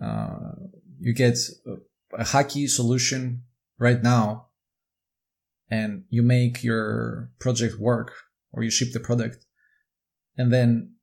[0.00, 0.52] Uh,
[0.98, 1.38] you get
[2.18, 3.42] a hacky solution
[3.78, 4.48] right now,
[5.70, 8.12] and you make your project work,
[8.52, 9.44] or you ship the product,
[10.36, 10.94] and then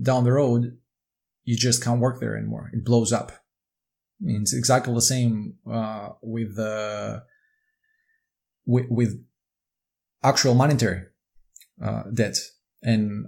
[0.00, 0.78] down the road,
[1.44, 2.70] you just can't work there anymore.
[2.72, 3.32] It blows up.
[4.20, 7.22] I mean, it's exactly the same uh, with the
[8.66, 9.24] with, with
[10.22, 11.04] actual monetary
[11.82, 12.36] uh, debt
[12.82, 13.26] and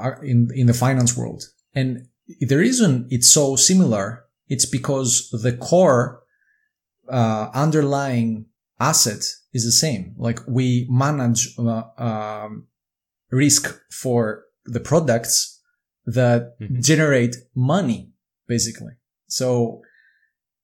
[0.00, 1.44] uh, in in the finance world.
[1.74, 2.06] And
[2.40, 6.22] the reason it's so similar, it's because the core
[7.10, 8.46] uh, underlying
[8.80, 10.14] asset is the same.
[10.18, 12.68] Like we manage uh, um,
[13.30, 15.60] risk for the products
[16.06, 16.82] that Mhm.
[16.82, 18.12] generate money,
[18.46, 18.94] basically.
[19.26, 19.82] So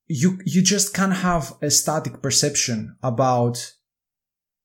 [0.07, 3.73] you you just can't have a static perception about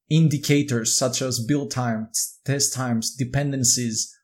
[0.09, 4.14] indicators such as build times, test times, dependencies,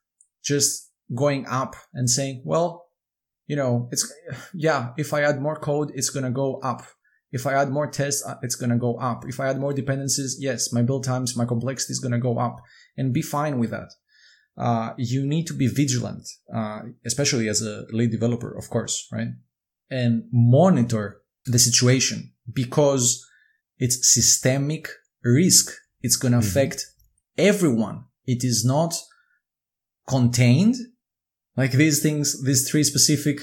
[0.42, 2.86] just going up and saying, well,
[3.46, 4.12] you know, it's,
[4.52, 6.82] yeah, if I add more code, it's going to go up.
[7.32, 9.24] If I add more tests, uh, it's going to go up.
[9.26, 12.38] If I add more dependencies, yes, my build times, my complexity is going to go
[12.38, 12.60] up
[12.96, 13.90] and be fine with that.
[14.56, 19.28] Uh, you need to be vigilant, uh, especially as a lead developer, of course, right?
[19.90, 23.24] And monitor the situation because
[23.78, 24.88] it's systemic
[25.22, 25.72] risk.
[26.00, 26.48] It's going to Mhm.
[26.48, 26.86] affect
[27.36, 28.04] everyone.
[28.24, 28.94] It is not
[30.08, 30.76] contained
[31.56, 33.40] like these things, these three specific,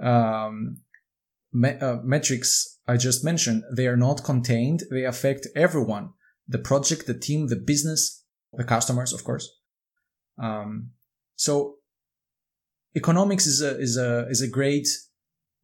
[0.00, 0.78] um,
[1.52, 4.82] me- uh, metrics I just mentioned, they are not contained.
[4.90, 6.10] They affect everyone.
[6.46, 9.48] The project, the team, the business, the customers, of course.
[10.38, 10.90] Um,
[11.36, 11.76] so
[12.94, 14.86] economics is a, is a, is a great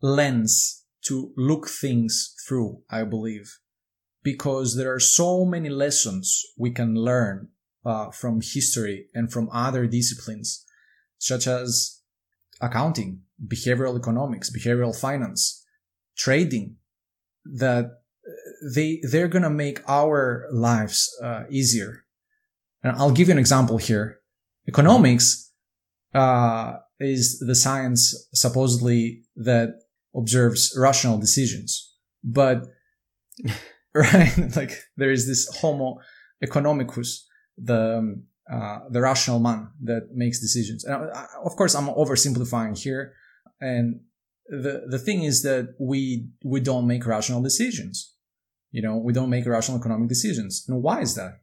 [0.01, 3.59] lens to look things through, I believe,
[4.23, 7.49] because there are so many lessons we can learn
[7.85, 10.65] uh, from history and from other disciplines,
[11.19, 12.01] such as
[12.61, 15.65] accounting, behavioral economics, behavioral finance,
[16.17, 16.77] trading,
[17.45, 18.01] that
[18.75, 22.05] they they're gonna make our lives uh, easier.
[22.83, 24.21] And I'll give you an example here.
[24.69, 25.53] Economics
[26.15, 29.81] uh, is the science supposedly that
[30.15, 31.95] observes rational decisions.
[32.23, 32.67] But,
[33.95, 35.99] right, like there is this homo
[36.45, 37.23] economicus,
[37.57, 40.85] the, um, uh, the rational man that makes decisions.
[40.85, 43.15] And uh, of course, I'm oversimplifying here.
[43.61, 44.01] And
[44.51, 48.15] the, the thing is that we, we don't make rational decisions.
[48.73, 50.65] You know, we don't make rational economic decisions.
[50.69, 51.41] And why is that?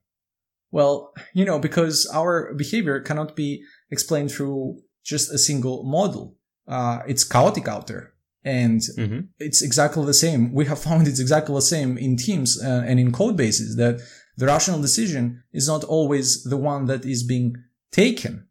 [0.72, 6.36] Well, you know, because our behavior cannot be explained through just a single model.
[6.67, 8.13] Uh, it's chaotic out there.
[8.43, 9.20] And mm-hmm.
[9.39, 10.54] it's exactly the same.
[10.54, 14.00] We have found it's exactly the same in teams uh, and in code bases that
[14.38, 17.56] the rational decision is not always the one that is being
[17.91, 18.48] taken.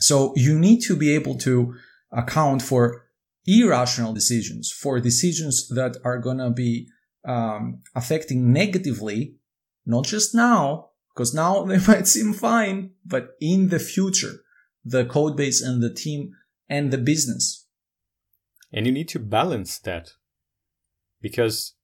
[0.00, 1.74] So you need to be able to
[2.12, 3.05] account for
[3.46, 6.88] irrational decisions, for decisions that are going to be
[7.26, 9.36] um, affecting negatively,
[9.84, 14.40] not just now, because now they might seem fine, but in the future,
[14.84, 16.32] the code base and the team
[16.68, 17.66] and the business.
[18.72, 20.10] And you need to balance that
[21.20, 21.74] because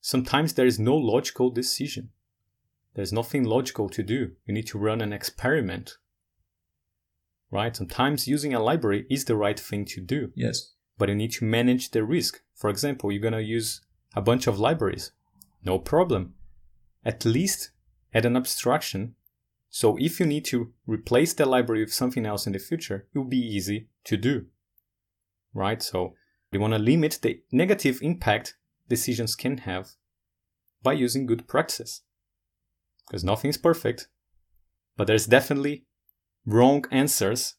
[0.00, 2.10] sometimes there is no logical decision.
[2.94, 4.32] There's nothing logical to do.
[4.46, 5.96] You need to run an experiment.
[7.50, 7.74] Right?
[7.76, 10.32] Sometimes using a library is the right thing to do.
[10.34, 10.72] Yes.
[11.00, 12.42] But you need to manage the risk.
[12.54, 13.80] For example, you're going to use
[14.14, 15.12] a bunch of libraries.
[15.64, 16.34] No problem.
[17.06, 17.70] At least
[18.12, 19.14] add an abstraction.
[19.70, 23.18] So if you need to replace the library with something else in the future, it
[23.18, 24.44] will be easy to do.
[25.54, 25.82] Right?
[25.82, 26.16] So
[26.52, 29.92] you want to limit the negative impact decisions can have
[30.82, 32.02] by using good practices.
[33.06, 34.08] Because nothing is perfect,
[34.98, 35.86] but there's definitely
[36.44, 37.54] wrong answers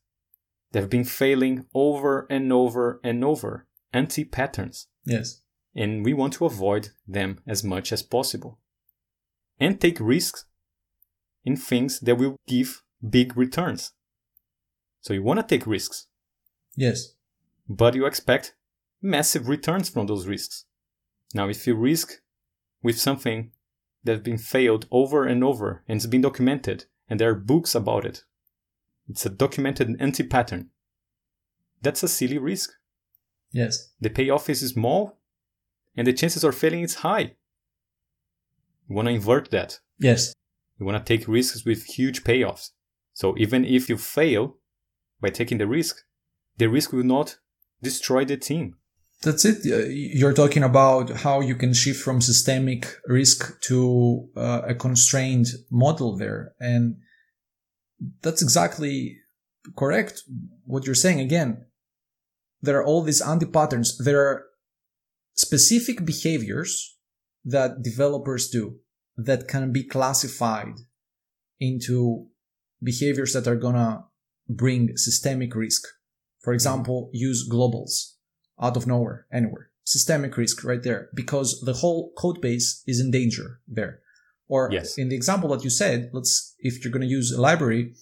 [0.71, 4.87] that have been failing over and over and over, anti patterns.
[5.05, 5.41] Yes
[5.75, 8.59] and we want to avoid them as much as possible.
[9.59, 10.45] And take risks
[11.45, 13.91] in things that will give big returns.
[15.01, 16.07] So you want to take risks.
[16.75, 17.13] Yes.
[17.67, 18.55] But you expect
[19.01, 20.65] massive returns from those risks.
[21.33, 22.21] Now, if you risk
[22.83, 23.51] with something
[24.03, 28.05] that's been failed over and over and it's been documented and there are books about
[28.05, 28.23] it,
[29.11, 30.69] it's a documented anti pattern.
[31.81, 32.71] That's a silly risk.
[33.51, 33.89] Yes.
[33.99, 35.19] The payoff is small
[35.97, 37.35] and the chances of failing is high.
[38.87, 39.79] You want to invert that.
[39.99, 40.33] Yes.
[40.79, 42.71] You want to take risks with huge payoffs.
[43.13, 44.55] So even if you fail
[45.19, 45.97] by taking the risk,
[46.57, 47.37] the risk will not
[47.81, 48.75] destroy the team.
[49.23, 49.57] That's it.
[49.65, 56.15] You're talking about how you can shift from systemic risk to uh, a constrained model
[56.15, 56.53] there.
[56.59, 56.95] And
[58.21, 59.17] that's exactly
[59.77, 60.23] correct.
[60.65, 61.65] What you're saying again,
[62.61, 63.97] there are all these anti patterns.
[63.97, 64.45] There are
[65.35, 66.97] specific behaviors
[67.45, 68.77] that developers do
[69.17, 70.75] that can be classified
[71.59, 72.27] into
[72.83, 74.05] behaviors that are gonna
[74.49, 75.83] bring systemic risk.
[76.39, 78.13] For example, use globals
[78.59, 79.69] out of nowhere, anywhere.
[79.83, 83.99] Systemic risk right there because the whole code base is in danger there.
[84.51, 84.97] Or yes.
[84.97, 87.93] in the example that you said, let's, if you're going to use a library,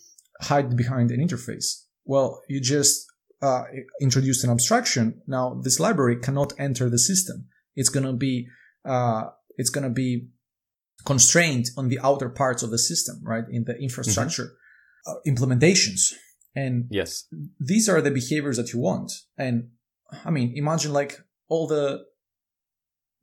[0.41, 1.83] hide behind an interface.
[2.05, 3.05] Well, you just
[3.41, 3.63] uh,
[4.01, 5.21] introduced an abstraction.
[5.27, 7.47] Now this library cannot enter the system.
[7.75, 8.47] It's gonna be
[8.85, 9.25] uh,
[9.57, 10.29] it's gonna be
[11.05, 13.45] constrained on the outer parts of the system, right?
[13.49, 14.51] In the infrastructure
[15.07, 15.11] mm-hmm.
[15.11, 16.13] uh, implementations.
[16.55, 17.25] And yes,
[17.59, 19.11] these are the behaviors that you want.
[19.37, 19.69] And
[20.25, 22.05] I mean, imagine like all the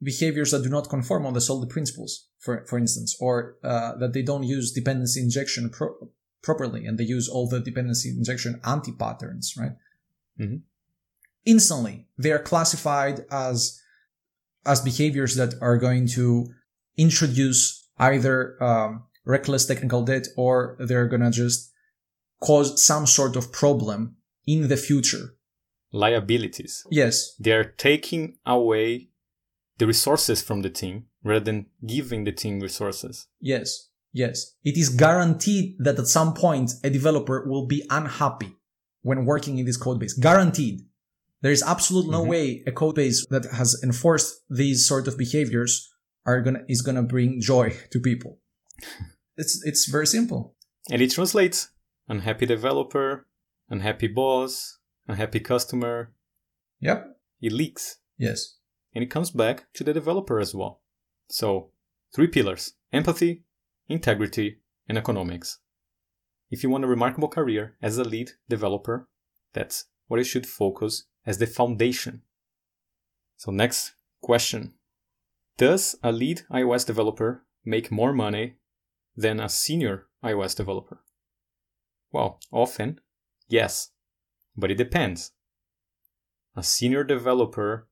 [0.03, 4.13] behaviors that do not conform on the solid principles, for for instance, or uh, that
[4.13, 6.11] they don't use dependency injection pro-
[6.43, 9.73] properly, and they use all the dependency injection anti patterns, right?
[10.41, 10.57] Mm-hmm.
[11.45, 13.81] Instantly, they are classified as
[14.65, 16.49] as behaviors that are going to
[16.97, 21.73] introduce either um, reckless technical debt or they're gonna just
[22.41, 25.35] cause some sort of problem in the future.
[25.93, 26.85] Liabilities.
[26.91, 27.35] Yes.
[27.39, 29.09] They're taking away
[29.79, 33.29] the resources from the team rather than giving the team resources.
[33.41, 33.89] Yes.
[34.12, 34.55] Yes.
[34.65, 38.57] It is guaranteed that at some point a developer will be unhappy
[39.03, 40.15] when working in this code base.
[40.15, 40.81] Guaranteed.
[41.42, 42.31] There is absolutely no mm-hmm.
[42.31, 45.92] way a code base that has enforced these sort of behaviors
[46.25, 48.38] are gonna is gonna bring joy to people.
[49.37, 50.57] it's it's very simple.
[50.90, 51.69] And it translates
[52.09, 53.27] unhappy developer,
[53.69, 56.13] unhappy boss, unhappy customer.
[56.81, 57.19] Yep.
[57.40, 57.98] It leaks.
[58.19, 58.57] Yes.
[58.97, 60.81] And it comes back to the developer as well.
[61.29, 61.71] So,
[62.15, 63.44] three pillars empathy,
[63.90, 65.59] integrity, and economics.
[66.51, 69.07] If you want a remarkable career as a lead developer,
[69.53, 72.23] that's what you should focus as the foundation.
[73.37, 73.92] So next
[74.23, 74.73] question.
[75.59, 78.55] Does a lead iOS developer make more money
[79.15, 81.03] than a senior iOS developer?
[82.13, 83.01] Well, often,
[83.47, 83.90] yes,
[84.57, 85.33] but it depends.
[86.57, 87.88] A senior developer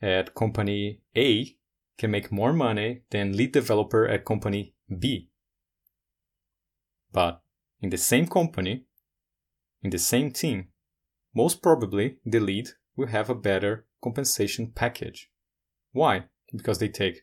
[0.00, 1.56] at company A
[1.96, 5.28] can make more money than lead developer at company B.
[7.12, 7.42] But
[7.80, 8.84] in the same company,
[9.82, 10.68] in the same team,
[11.34, 15.30] most probably the lead will have a better compensation package.
[15.92, 16.24] Why?
[16.52, 17.22] Because they take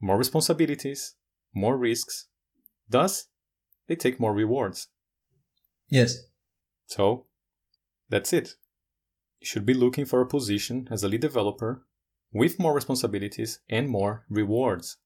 [0.00, 1.14] more responsibilities,
[1.54, 2.28] more risks,
[2.88, 3.28] thus,
[3.86, 4.88] they take more rewards.
[5.88, 6.16] Yes.
[6.86, 7.26] So,
[8.08, 8.54] that's it.
[9.40, 11.86] You should be looking for a position as a lead developer
[12.32, 14.96] with more responsibilities and more rewards.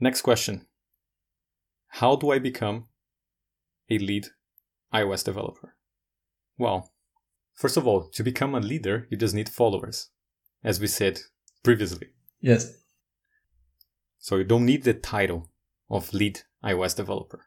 [0.00, 0.66] Next question
[1.88, 2.86] How do I become
[3.90, 4.28] a lead
[4.92, 5.76] iOS developer?
[6.58, 6.92] Well,
[7.54, 10.10] first of all, to become a leader, you just need followers,
[10.64, 11.20] as we said
[11.62, 12.08] previously.
[12.40, 12.72] Yes.
[14.18, 15.50] So you don't need the title
[15.90, 17.46] of lead iOS developer.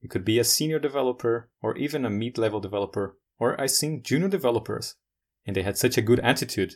[0.00, 4.02] You could be a senior developer or even a mid level developer, or I've seen
[4.02, 4.96] junior developers,
[5.46, 6.74] and they had such a good attitude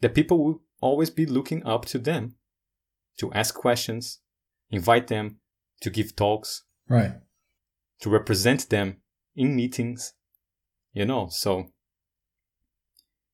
[0.00, 2.36] that people will always be looking up to them
[3.18, 4.20] to ask questions,
[4.70, 5.40] invite them
[5.80, 7.14] to give talks, Right.
[8.00, 9.00] to represent them
[9.34, 10.12] in meetings.
[10.92, 11.72] You know, so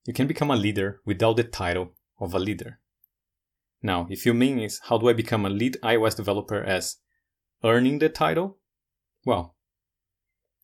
[0.04, 2.80] you can become a leader without the title of a leader.
[3.82, 6.96] Now, if you mean is how do I become a lead iOS developer as
[7.64, 8.58] earning the title?
[9.24, 9.56] Well,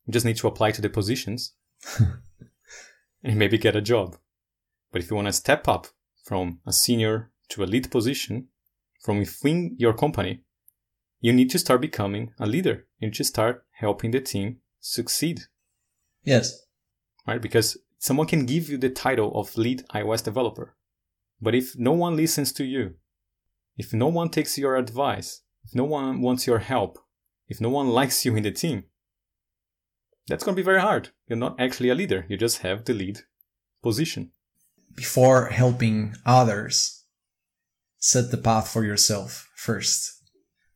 [0.05, 1.53] you just need to apply to the positions
[3.23, 4.17] and maybe get a job.
[4.91, 5.87] But if you want to step up
[6.25, 8.47] from a senior to a lead position
[9.03, 10.43] from within your company,
[11.21, 12.87] you need to start becoming a leader.
[12.99, 15.41] You need to start helping the team succeed,
[16.23, 16.65] Yes.
[17.27, 17.41] right?
[17.41, 20.75] Because someone can give you the title of lead iOS developer.
[21.41, 22.95] But if no one listens to you,
[23.77, 26.99] if no one takes your advice, if no one wants your help,
[27.47, 28.85] if no one likes you in the team,
[30.27, 31.09] that's going to be very hard.
[31.27, 32.25] You're not actually a leader.
[32.29, 33.21] You just have the lead
[33.81, 34.31] position.
[34.95, 37.03] Before helping others,
[37.99, 40.13] set the path for yourself first.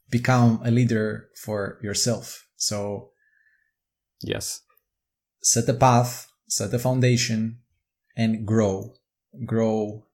[0.09, 2.47] Become a leader for yourself.
[2.55, 3.11] So
[4.21, 4.61] Yes.
[5.41, 7.59] set the path, set the foundation,
[8.15, 8.93] and grow.
[9.45, 10.05] Grow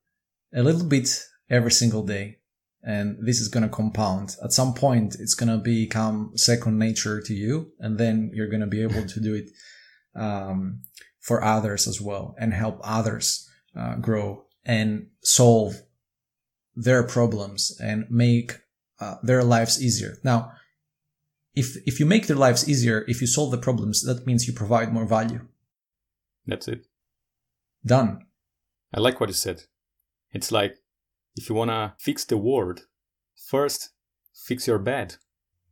[0.52, 2.38] a little bit every single day.
[2.82, 4.36] And this is going to compound.
[4.42, 7.72] At some point, it's going to become second nature to you.
[7.78, 9.50] And then you're going to be able to do it
[10.16, 10.82] um,
[11.20, 15.82] for others as well and help others uh, grow and solve
[16.74, 18.52] their problems and make
[19.00, 20.18] uh, their lives easier.
[20.24, 20.52] Now,
[21.54, 24.52] if if you make their lives easier, if you solve the problems, that means you
[24.52, 25.46] provide more value.
[26.46, 26.86] That's it.
[27.84, 28.26] Done.
[28.94, 29.64] I like what you said.
[30.32, 30.76] It's like
[31.36, 32.86] if you want to fix the world,
[33.48, 33.90] first
[34.34, 35.16] fix your bed.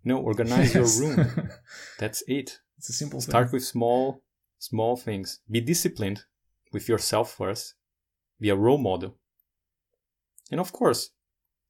[0.05, 1.51] No, organize your room.
[1.99, 2.59] That's it.
[2.79, 3.53] it's a simple Start thing.
[3.57, 4.23] with small,
[4.59, 5.41] small things.
[5.51, 6.23] Be disciplined
[6.73, 7.75] with yourself first.
[8.41, 9.17] Be a role model.
[10.51, 11.11] And of course,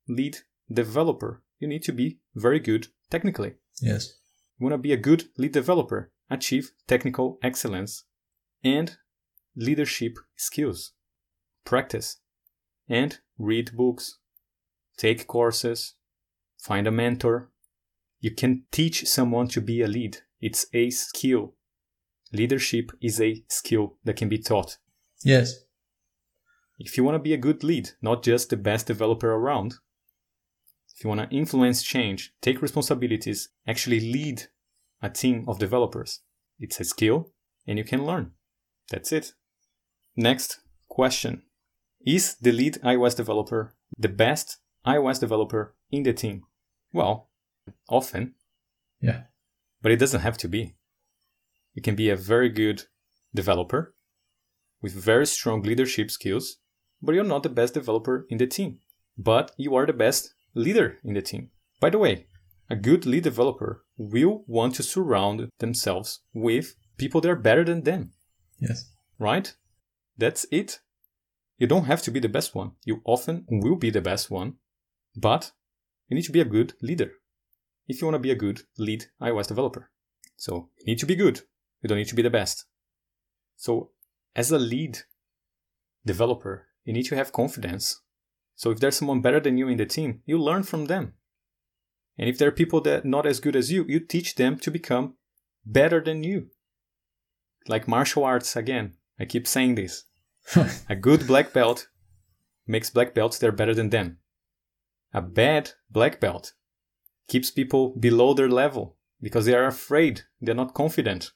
[0.06, 0.38] lead
[0.70, 1.42] developer.
[1.58, 3.54] You need to be very good technically.
[3.80, 4.14] Yes.
[4.58, 8.04] You want to be a good lead developer, achieve technical excellence
[8.62, 8.96] and
[9.56, 10.92] leadership skills.
[11.64, 12.18] Practice
[12.88, 14.18] and read books,
[14.96, 15.94] take courses,
[16.58, 17.50] find a mentor.
[18.20, 20.18] You can teach someone to be a lead.
[20.40, 21.54] It's a skill.
[22.32, 24.78] Leadership is a skill that can be taught.
[25.22, 25.64] Yes.
[26.78, 29.74] If you want to be a good lead, not just the best developer around,
[30.94, 34.44] if you want to influence change, take responsibilities, actually lead
[35.02, 36.20] a team of developers,
[36.58, 37.30] it's a skill
[37.66, 38.32] and you can learn.
[38.90, 39.32] That's it.
[40.16, 41.42] Next question
[42.06, 46.44] Is the lead iOS developer the best iOS developer in the team?
[46.92, 47.28] Well,
[47.88, 48.34] often,
[49.00, 49.24] Yeah.
[49.82, 50.76] but it doesn't have to be.
[51.74, 52.84] You can be a very good
[53.34, 53.94] developer
[54.80, 56.58] with very strong leadership skills,
[57.02, 58.78] but you're not the best developer in the team.
[59.16, 61.50] But you are the best leader in the team.
[61.80, 62.26] By the way,
[62.70, 67.82] a good lead developer will want to surround themselves with people that are better than
[67.82, 68.12] them,
[68.60, 68.90] Yes.
[69.18, 69.54] right?
[70.16, 70.80] That's it.
[71.58, 72.72] You don't have to be the best one.
[72.84, 74.54] You often will be the best one,
[75.16, 75.52] but
[76.08, 77.10] you need to be a good leader
[77.88, 79.90] if you want to be a good lead iOS developer.
[80.36, 81.40] So you need to be good.
[81.82, 82.64] You don't need to be the best.
[83.56, 83.90] So
[84.36, 84.98] as a lead
[86.04, 88.00] developer, you need to have confidence.
[88.54, 91.12] So if there's someone better than you in the team, you learn from them.
[92.16, 94.56] And if there are people that are not as good as you, you teach them
[94.60, 95.16] to become
[95.66, 96.46] better than you.
[97.66, 98.94] Like martial arts again.
[99.20, 100.04] I keep saying this.
[100.88, 101.88] A good black belt
[102.66, 104.16] makes black belts that are better than them.
[105.12, 106.54] A bad black belt
[107.28, 111.32] keeps people below their level because they are afraid, they're not confident.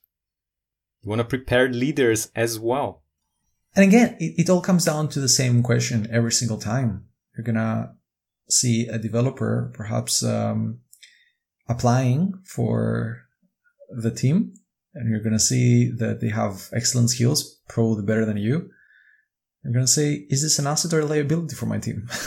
[1.03, 3.02] You want to prepare leaders as well.
[3.75, 7.07] And again, it, it all comes down to the same question every single time.
[7.37, 7.95] You're gonna
[8.49, 10.81] see a developer perhaps um,
[11.69, 13.23] applying for
[13.91, 14.55] the team,
[14.95, 18.71] and you're gonna see that they have excellent skills, probably better than you.
[19.65, 22.09] You're gonna say, "Is this an asset or a liability for my team?"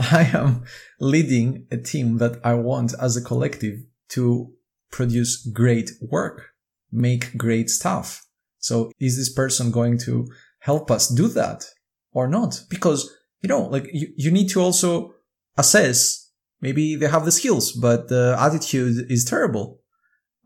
[0.00, 0.64] I am
[0.98, 3.78] leading a team that I want as a collective
[4.10, 4.52] to
[4.90, 6.50] produce great work,
[6.90, 8.26] make great stuff.
[8.58, 10.28] So is this person going to
[10.60, 11.64] help us do that
[12.12, 12.62] or not?
[12.70, 15.14] Because, you know, like you, you need to also
[15.56, 16.30] assess
[16.60, 19.80] maybe they have the skills, but the attitude is terrible.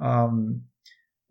[0.00, 0.64] Um,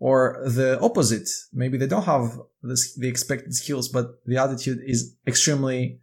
[0.03, 1.29] or the opposite.
[1.53, 5.99] Maybe they don't have the, the expected skills, but the attitude is extremely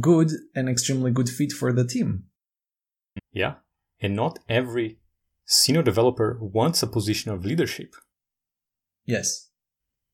[0.00, 2.26] good and extremely good fit for the team.
[3.32, 3.54] Yeah.
[4.00, 5.00] And not every
[5.46, 7.96] senior developer wants a position of leadership.
[9.04, 9.50] Yes.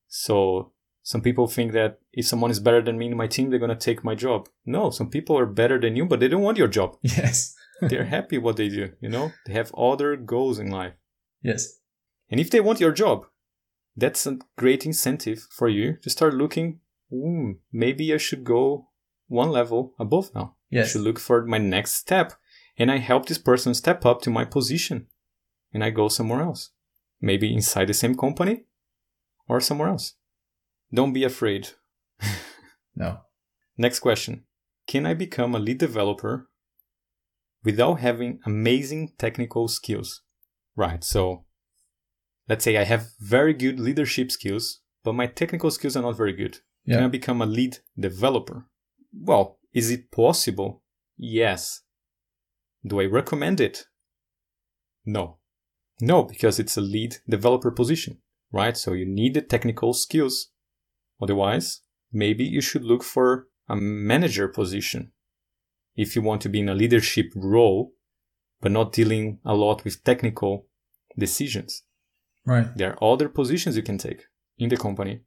[0.07, 0.73] So
[1.11, 3.77] some people think that if someone is better than me in my team, they're going
[3.77, 4.47] to take my job.
[4.65, 6.97] No, some people are better than you, but they don't want your job.
[7.03, 7.53] Yes.
[7.81, 9.31] They're happy what they do, you know?
[9.45, 10.93] They have other goals in life.
[11.41, 11.79] Yes.
[12.29, 13.25] And if they want your job,
[13.97, 16.79] that's a great incentive for you to start looking,
[17.11, 18.87] mm, maybe I should go
[19.27, 20.55] one level above now.
[20.69, 20.85] Yes.
[20.85, 22.33] I should look for my next step.
[22.77, 25.07] And I help this person step up to my position.
[25.73, 26.69] And I go somewhere else.
[27.19, 28.63] Maybe inside the same company
[29.49, 30.15] or somewhere else.
[30.93, 31.69] Don't be afraid.
[32.93, 33.21] No.
[33.77, 34.43] Next question.
[34.85, 36.49] Can I become a lead developer
[37.63, 40.21] without having amazing technical skills?
[40.75, 41.03] Right.
[41.03, 41.45] So
[42.49, 46.33] let's say I have very good leadership skills, but my technical skills are not very
[46.33, 46.59] good.
[46.85, 46.97] Yeah.
[46.97, 48.67] Can I become a lead developer?
[49.13, 50.83] Well, is it possible?
[51.17, 51.81] Yes.
[52.85, 53.85] Do I recommend it?
[55.05, 55.37] No.
[55.99, 58.17] No, because it's a lead developer position,
[58.51, 58.75] right?
[58.75, 60.50] So you need the technical skills.
[61.21, 65.11] Otherwise, maybe you should look for a manager position
[65.95, 67.93] if you want to be in a leadership role,
[68.61, 70.67] but not dealing a lot with technical
[71.17, 71.83] decisions.
[72.45, 72.75] Right.
[72.75, 74.23] There are other positions you can take
[74.57, 75.21] in the company.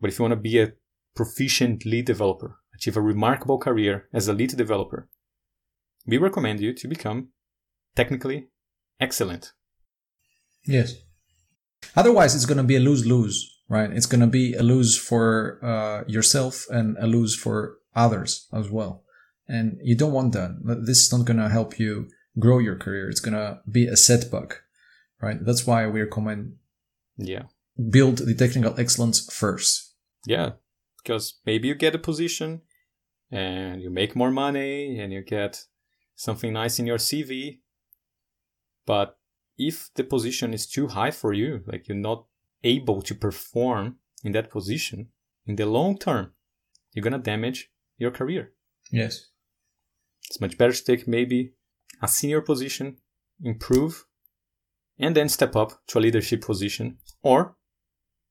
[0.00, 0.72] But if you want to be a
[1.14, 5.08] proficient lead developer, achieve a remarkable career as a lead developer,
[6.06, 7.28] we recommend you to become
[7.94, 8.48] technically
[8.98, 9.52] excellent.
[10.64, 10.94] Yes.
[11.96, 13.90] Otherwise, it's going to be a lose lose, right?
[13.90, 18.68] It's going to be a lose for uh, yourself and a lose for others as
[18.68, 19.04] well.
[19.48, 20.50] And you don't want that.
[20.86, 22.08] This is not going to help you
[22.38, 23.08] grow your career.
[23.08, 24.60] It's going to be a setback,
[25.22, 25.38] right?
[25.44, 26.56] That's why we recommend
[27.16, 27.44] Yeah.
[27.90, 29.94] build the technical excellence first.
[30.26, 30.50] Yeah.
[30.98, 32.60] Because maybe you get a position
[33.30, 35.64] and you make more money and you get
[36.16, 37.60] something nice in your CV.
[38.86, 39.18] But
[39.58, 42.26] if the position is too high for you, like you're not
[42.62, 45.08] able to perform in that position
[45.46, 46.32] in the long term,
[46.92, 48.52] you're going to damage your career.
[48.90, 49.28] Yes.
[50.28, 51.54] It's much better to take maybe
[52.02, 52.98] a senior position,
[53.42, 54.06] improve,
[54.98, 56.98] and then step up to a leadership position.
[57.22, 57.56] Or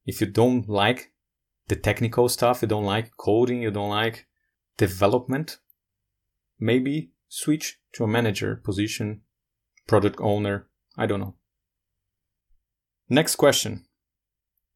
[0.05, 1.11] if you don't like
[1.67, 4.27] the technical stuff, you don't like coding, you don't like
[4.77, 5.59] development,
[6.59, 9.21] maybe switch to a manager position,
[9.87, 10.67] product owner,
[10.97, 11.35] I don't know.
[13.09, 13.85] Next question.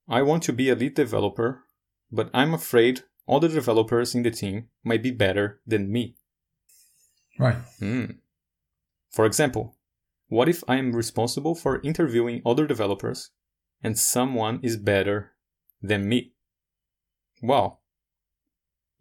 [0.07, 1.63] I want to be a lead developer,
[2.11, 6.15] but I'm afraid other developers in the team might be better than me.
[7.39, 7.57] Right.
[7.79, 8.05] Hmm.
[9.09, 9.77] For example,
[10.27, 13.31] what if I am responsible for interviewing other developers
[13.81, 15.33] and someone is better
[15.81, 16.33] than me?
[17.41, 17.81] Well,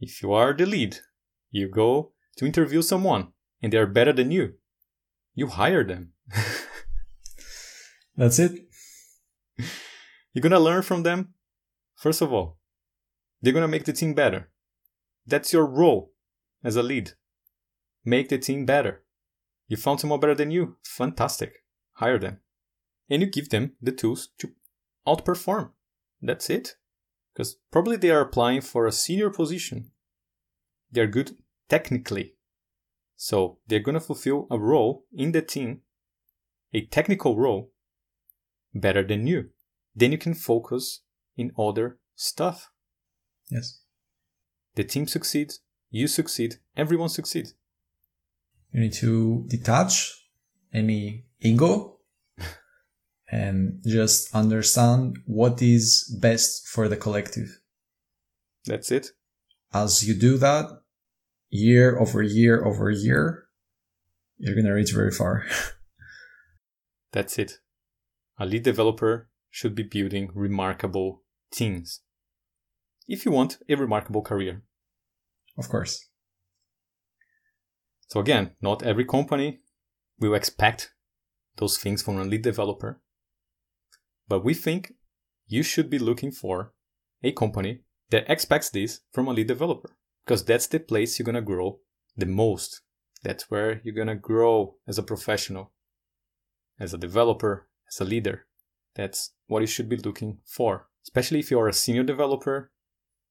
[0.01, 0.99] if you are the lead,
[1.51, 3.29] you go to interview someone
[3.63, 4.55] and they are better than you.
[5.35, 6.13] You hire them.
[8.17, 8.69] That's it.
[10.33, 11.35] You're gonna learn from them.
[11.95, 12.59] First of all,
[13.41, 14.51] they're gonna make the team better.
[15.27, 16.13] That's your role
[16.65, 17.13] as a lead.
[18.05, 19.05] Make the team better.
[19.69, 20.77] You found someone better than you.
[20.85, 21.65] Fantastic.
[21.95, 22.41] Hire them.
[23.09, 24.53] And you give them the tools to
[25.07, 25.71] outperform.
[26.21, 26.77] That's it.
[27.33, 29.91] Because probably they are applying for a senior position.
[30.91, 31.37] They're good
[31.69, 32.35] technically.
[33.17, 35.83] So they're gonna fulfill a role in the team,
[36.75, 37.73] a technical role,
[38.75, 39.51] better than you.
[39.95, 41.01] Then you can focus
[41.37, 42.71] in other stuff.
[43.51, 43.81] Yes.
[44.75, 47.55] The team succeeds, you succeed, everyone succeeds.
[48.73, 50.29] You need to detach
[50.73, 51.99] any ego
[53.31, 57.61] and just understand what is best for the collective.
[58.65, 59.09] That's it.
[59.75, 60.67] As you do that,
[61.51, 63.45] year over year over year,
[64.39, 65.45] you're going to reach very far.
[67.13, 67.59] That's it.
[68.39, 71.23] A lead developer should be building remarkable
[71.53, 72.01] teams.
[73.07, 74.63] if you want a remarkable career.
[75.59, 76.09] Of course.
[78.09, 79.61] So again, not every company
[80.19, 80.95] will expect
[81.57, 83.03] those things from a lead developer.
[84.29, 84.95] But we think
[85.47, 86.73] you should be looking for
[87.23, 89.91] a company that expects this from a lead developer
[90.25, 91.81] because that's the place you're going to grow
[92.17, 92.81] the most.
[93.23, 95.73] That's where you're going to grow as a professional,
[96.81, 98.47] as a developer, as a leader.
[98.95, 102.71] That's what you should be looking for, especially if you're a senior developer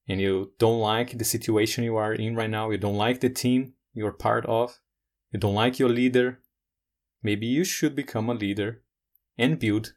[0.08, 3.30] and you don't like the situation you are in right now, you don't like the
[3.30, 4.80] team you're part of,
[5.32, 6.40] you don't like your leader,
[7.22, 8.82] maybe you should become a leader
[9.38, 9.94] and build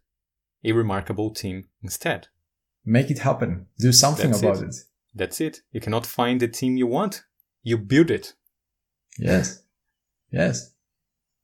[0.64, 2.28] a remarkable team instead.
[2.84, 3.66] Make it happen.
[3.78, 4.68] Do something That's about it.
[4.68, 4.74] it.
[5.14, 5.62] That's it.
[5.72, 7.24] You cannot find the team you want.
[7.62, 8.34] You build it.
[9.18, 9.62] Yes.
[10.30, 10.72] Yes.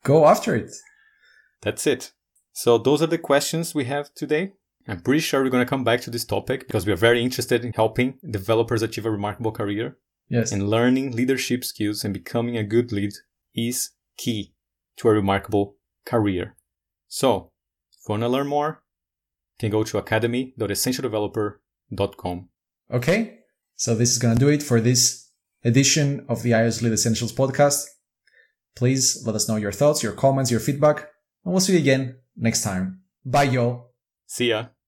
[0.04, 0.72] Go after it.
[1.62, 2.12] That's it.
[2.62, 4.52] So those are the questions we have today.
[4.86, 7.22] I'm pretty sure we're going to come back to this topic because we are very
[7.22, 9.96] interested in helping developers achieve a remarkable career.
[10.28, 10.52] Yes.
[10.52, 13.14] And learning leadership skills and becoming a good lead
[13.54, 14.52] is key
[14.98, 16.54] to a remarkable career.
[17.08, 17.50] So,
[17.92, 18.82] if you want to learn more,
[19.54, 22.48] you can go to academy.essentialdeveloper.com.
[22.92, 23.38] Okay.
[23.74, 25.30] So this is going to do it for this
[25.64, 27.86] edition of the iOS Lead Essentials podcast.
[28.76, 31.08] Please let us know your thoughts, your comments, your feedback,
[31.42, 33.00] and we'll see you again next time.
[33.24, 33.92] Bye, y'all.
[34.26, 34.79] See ya.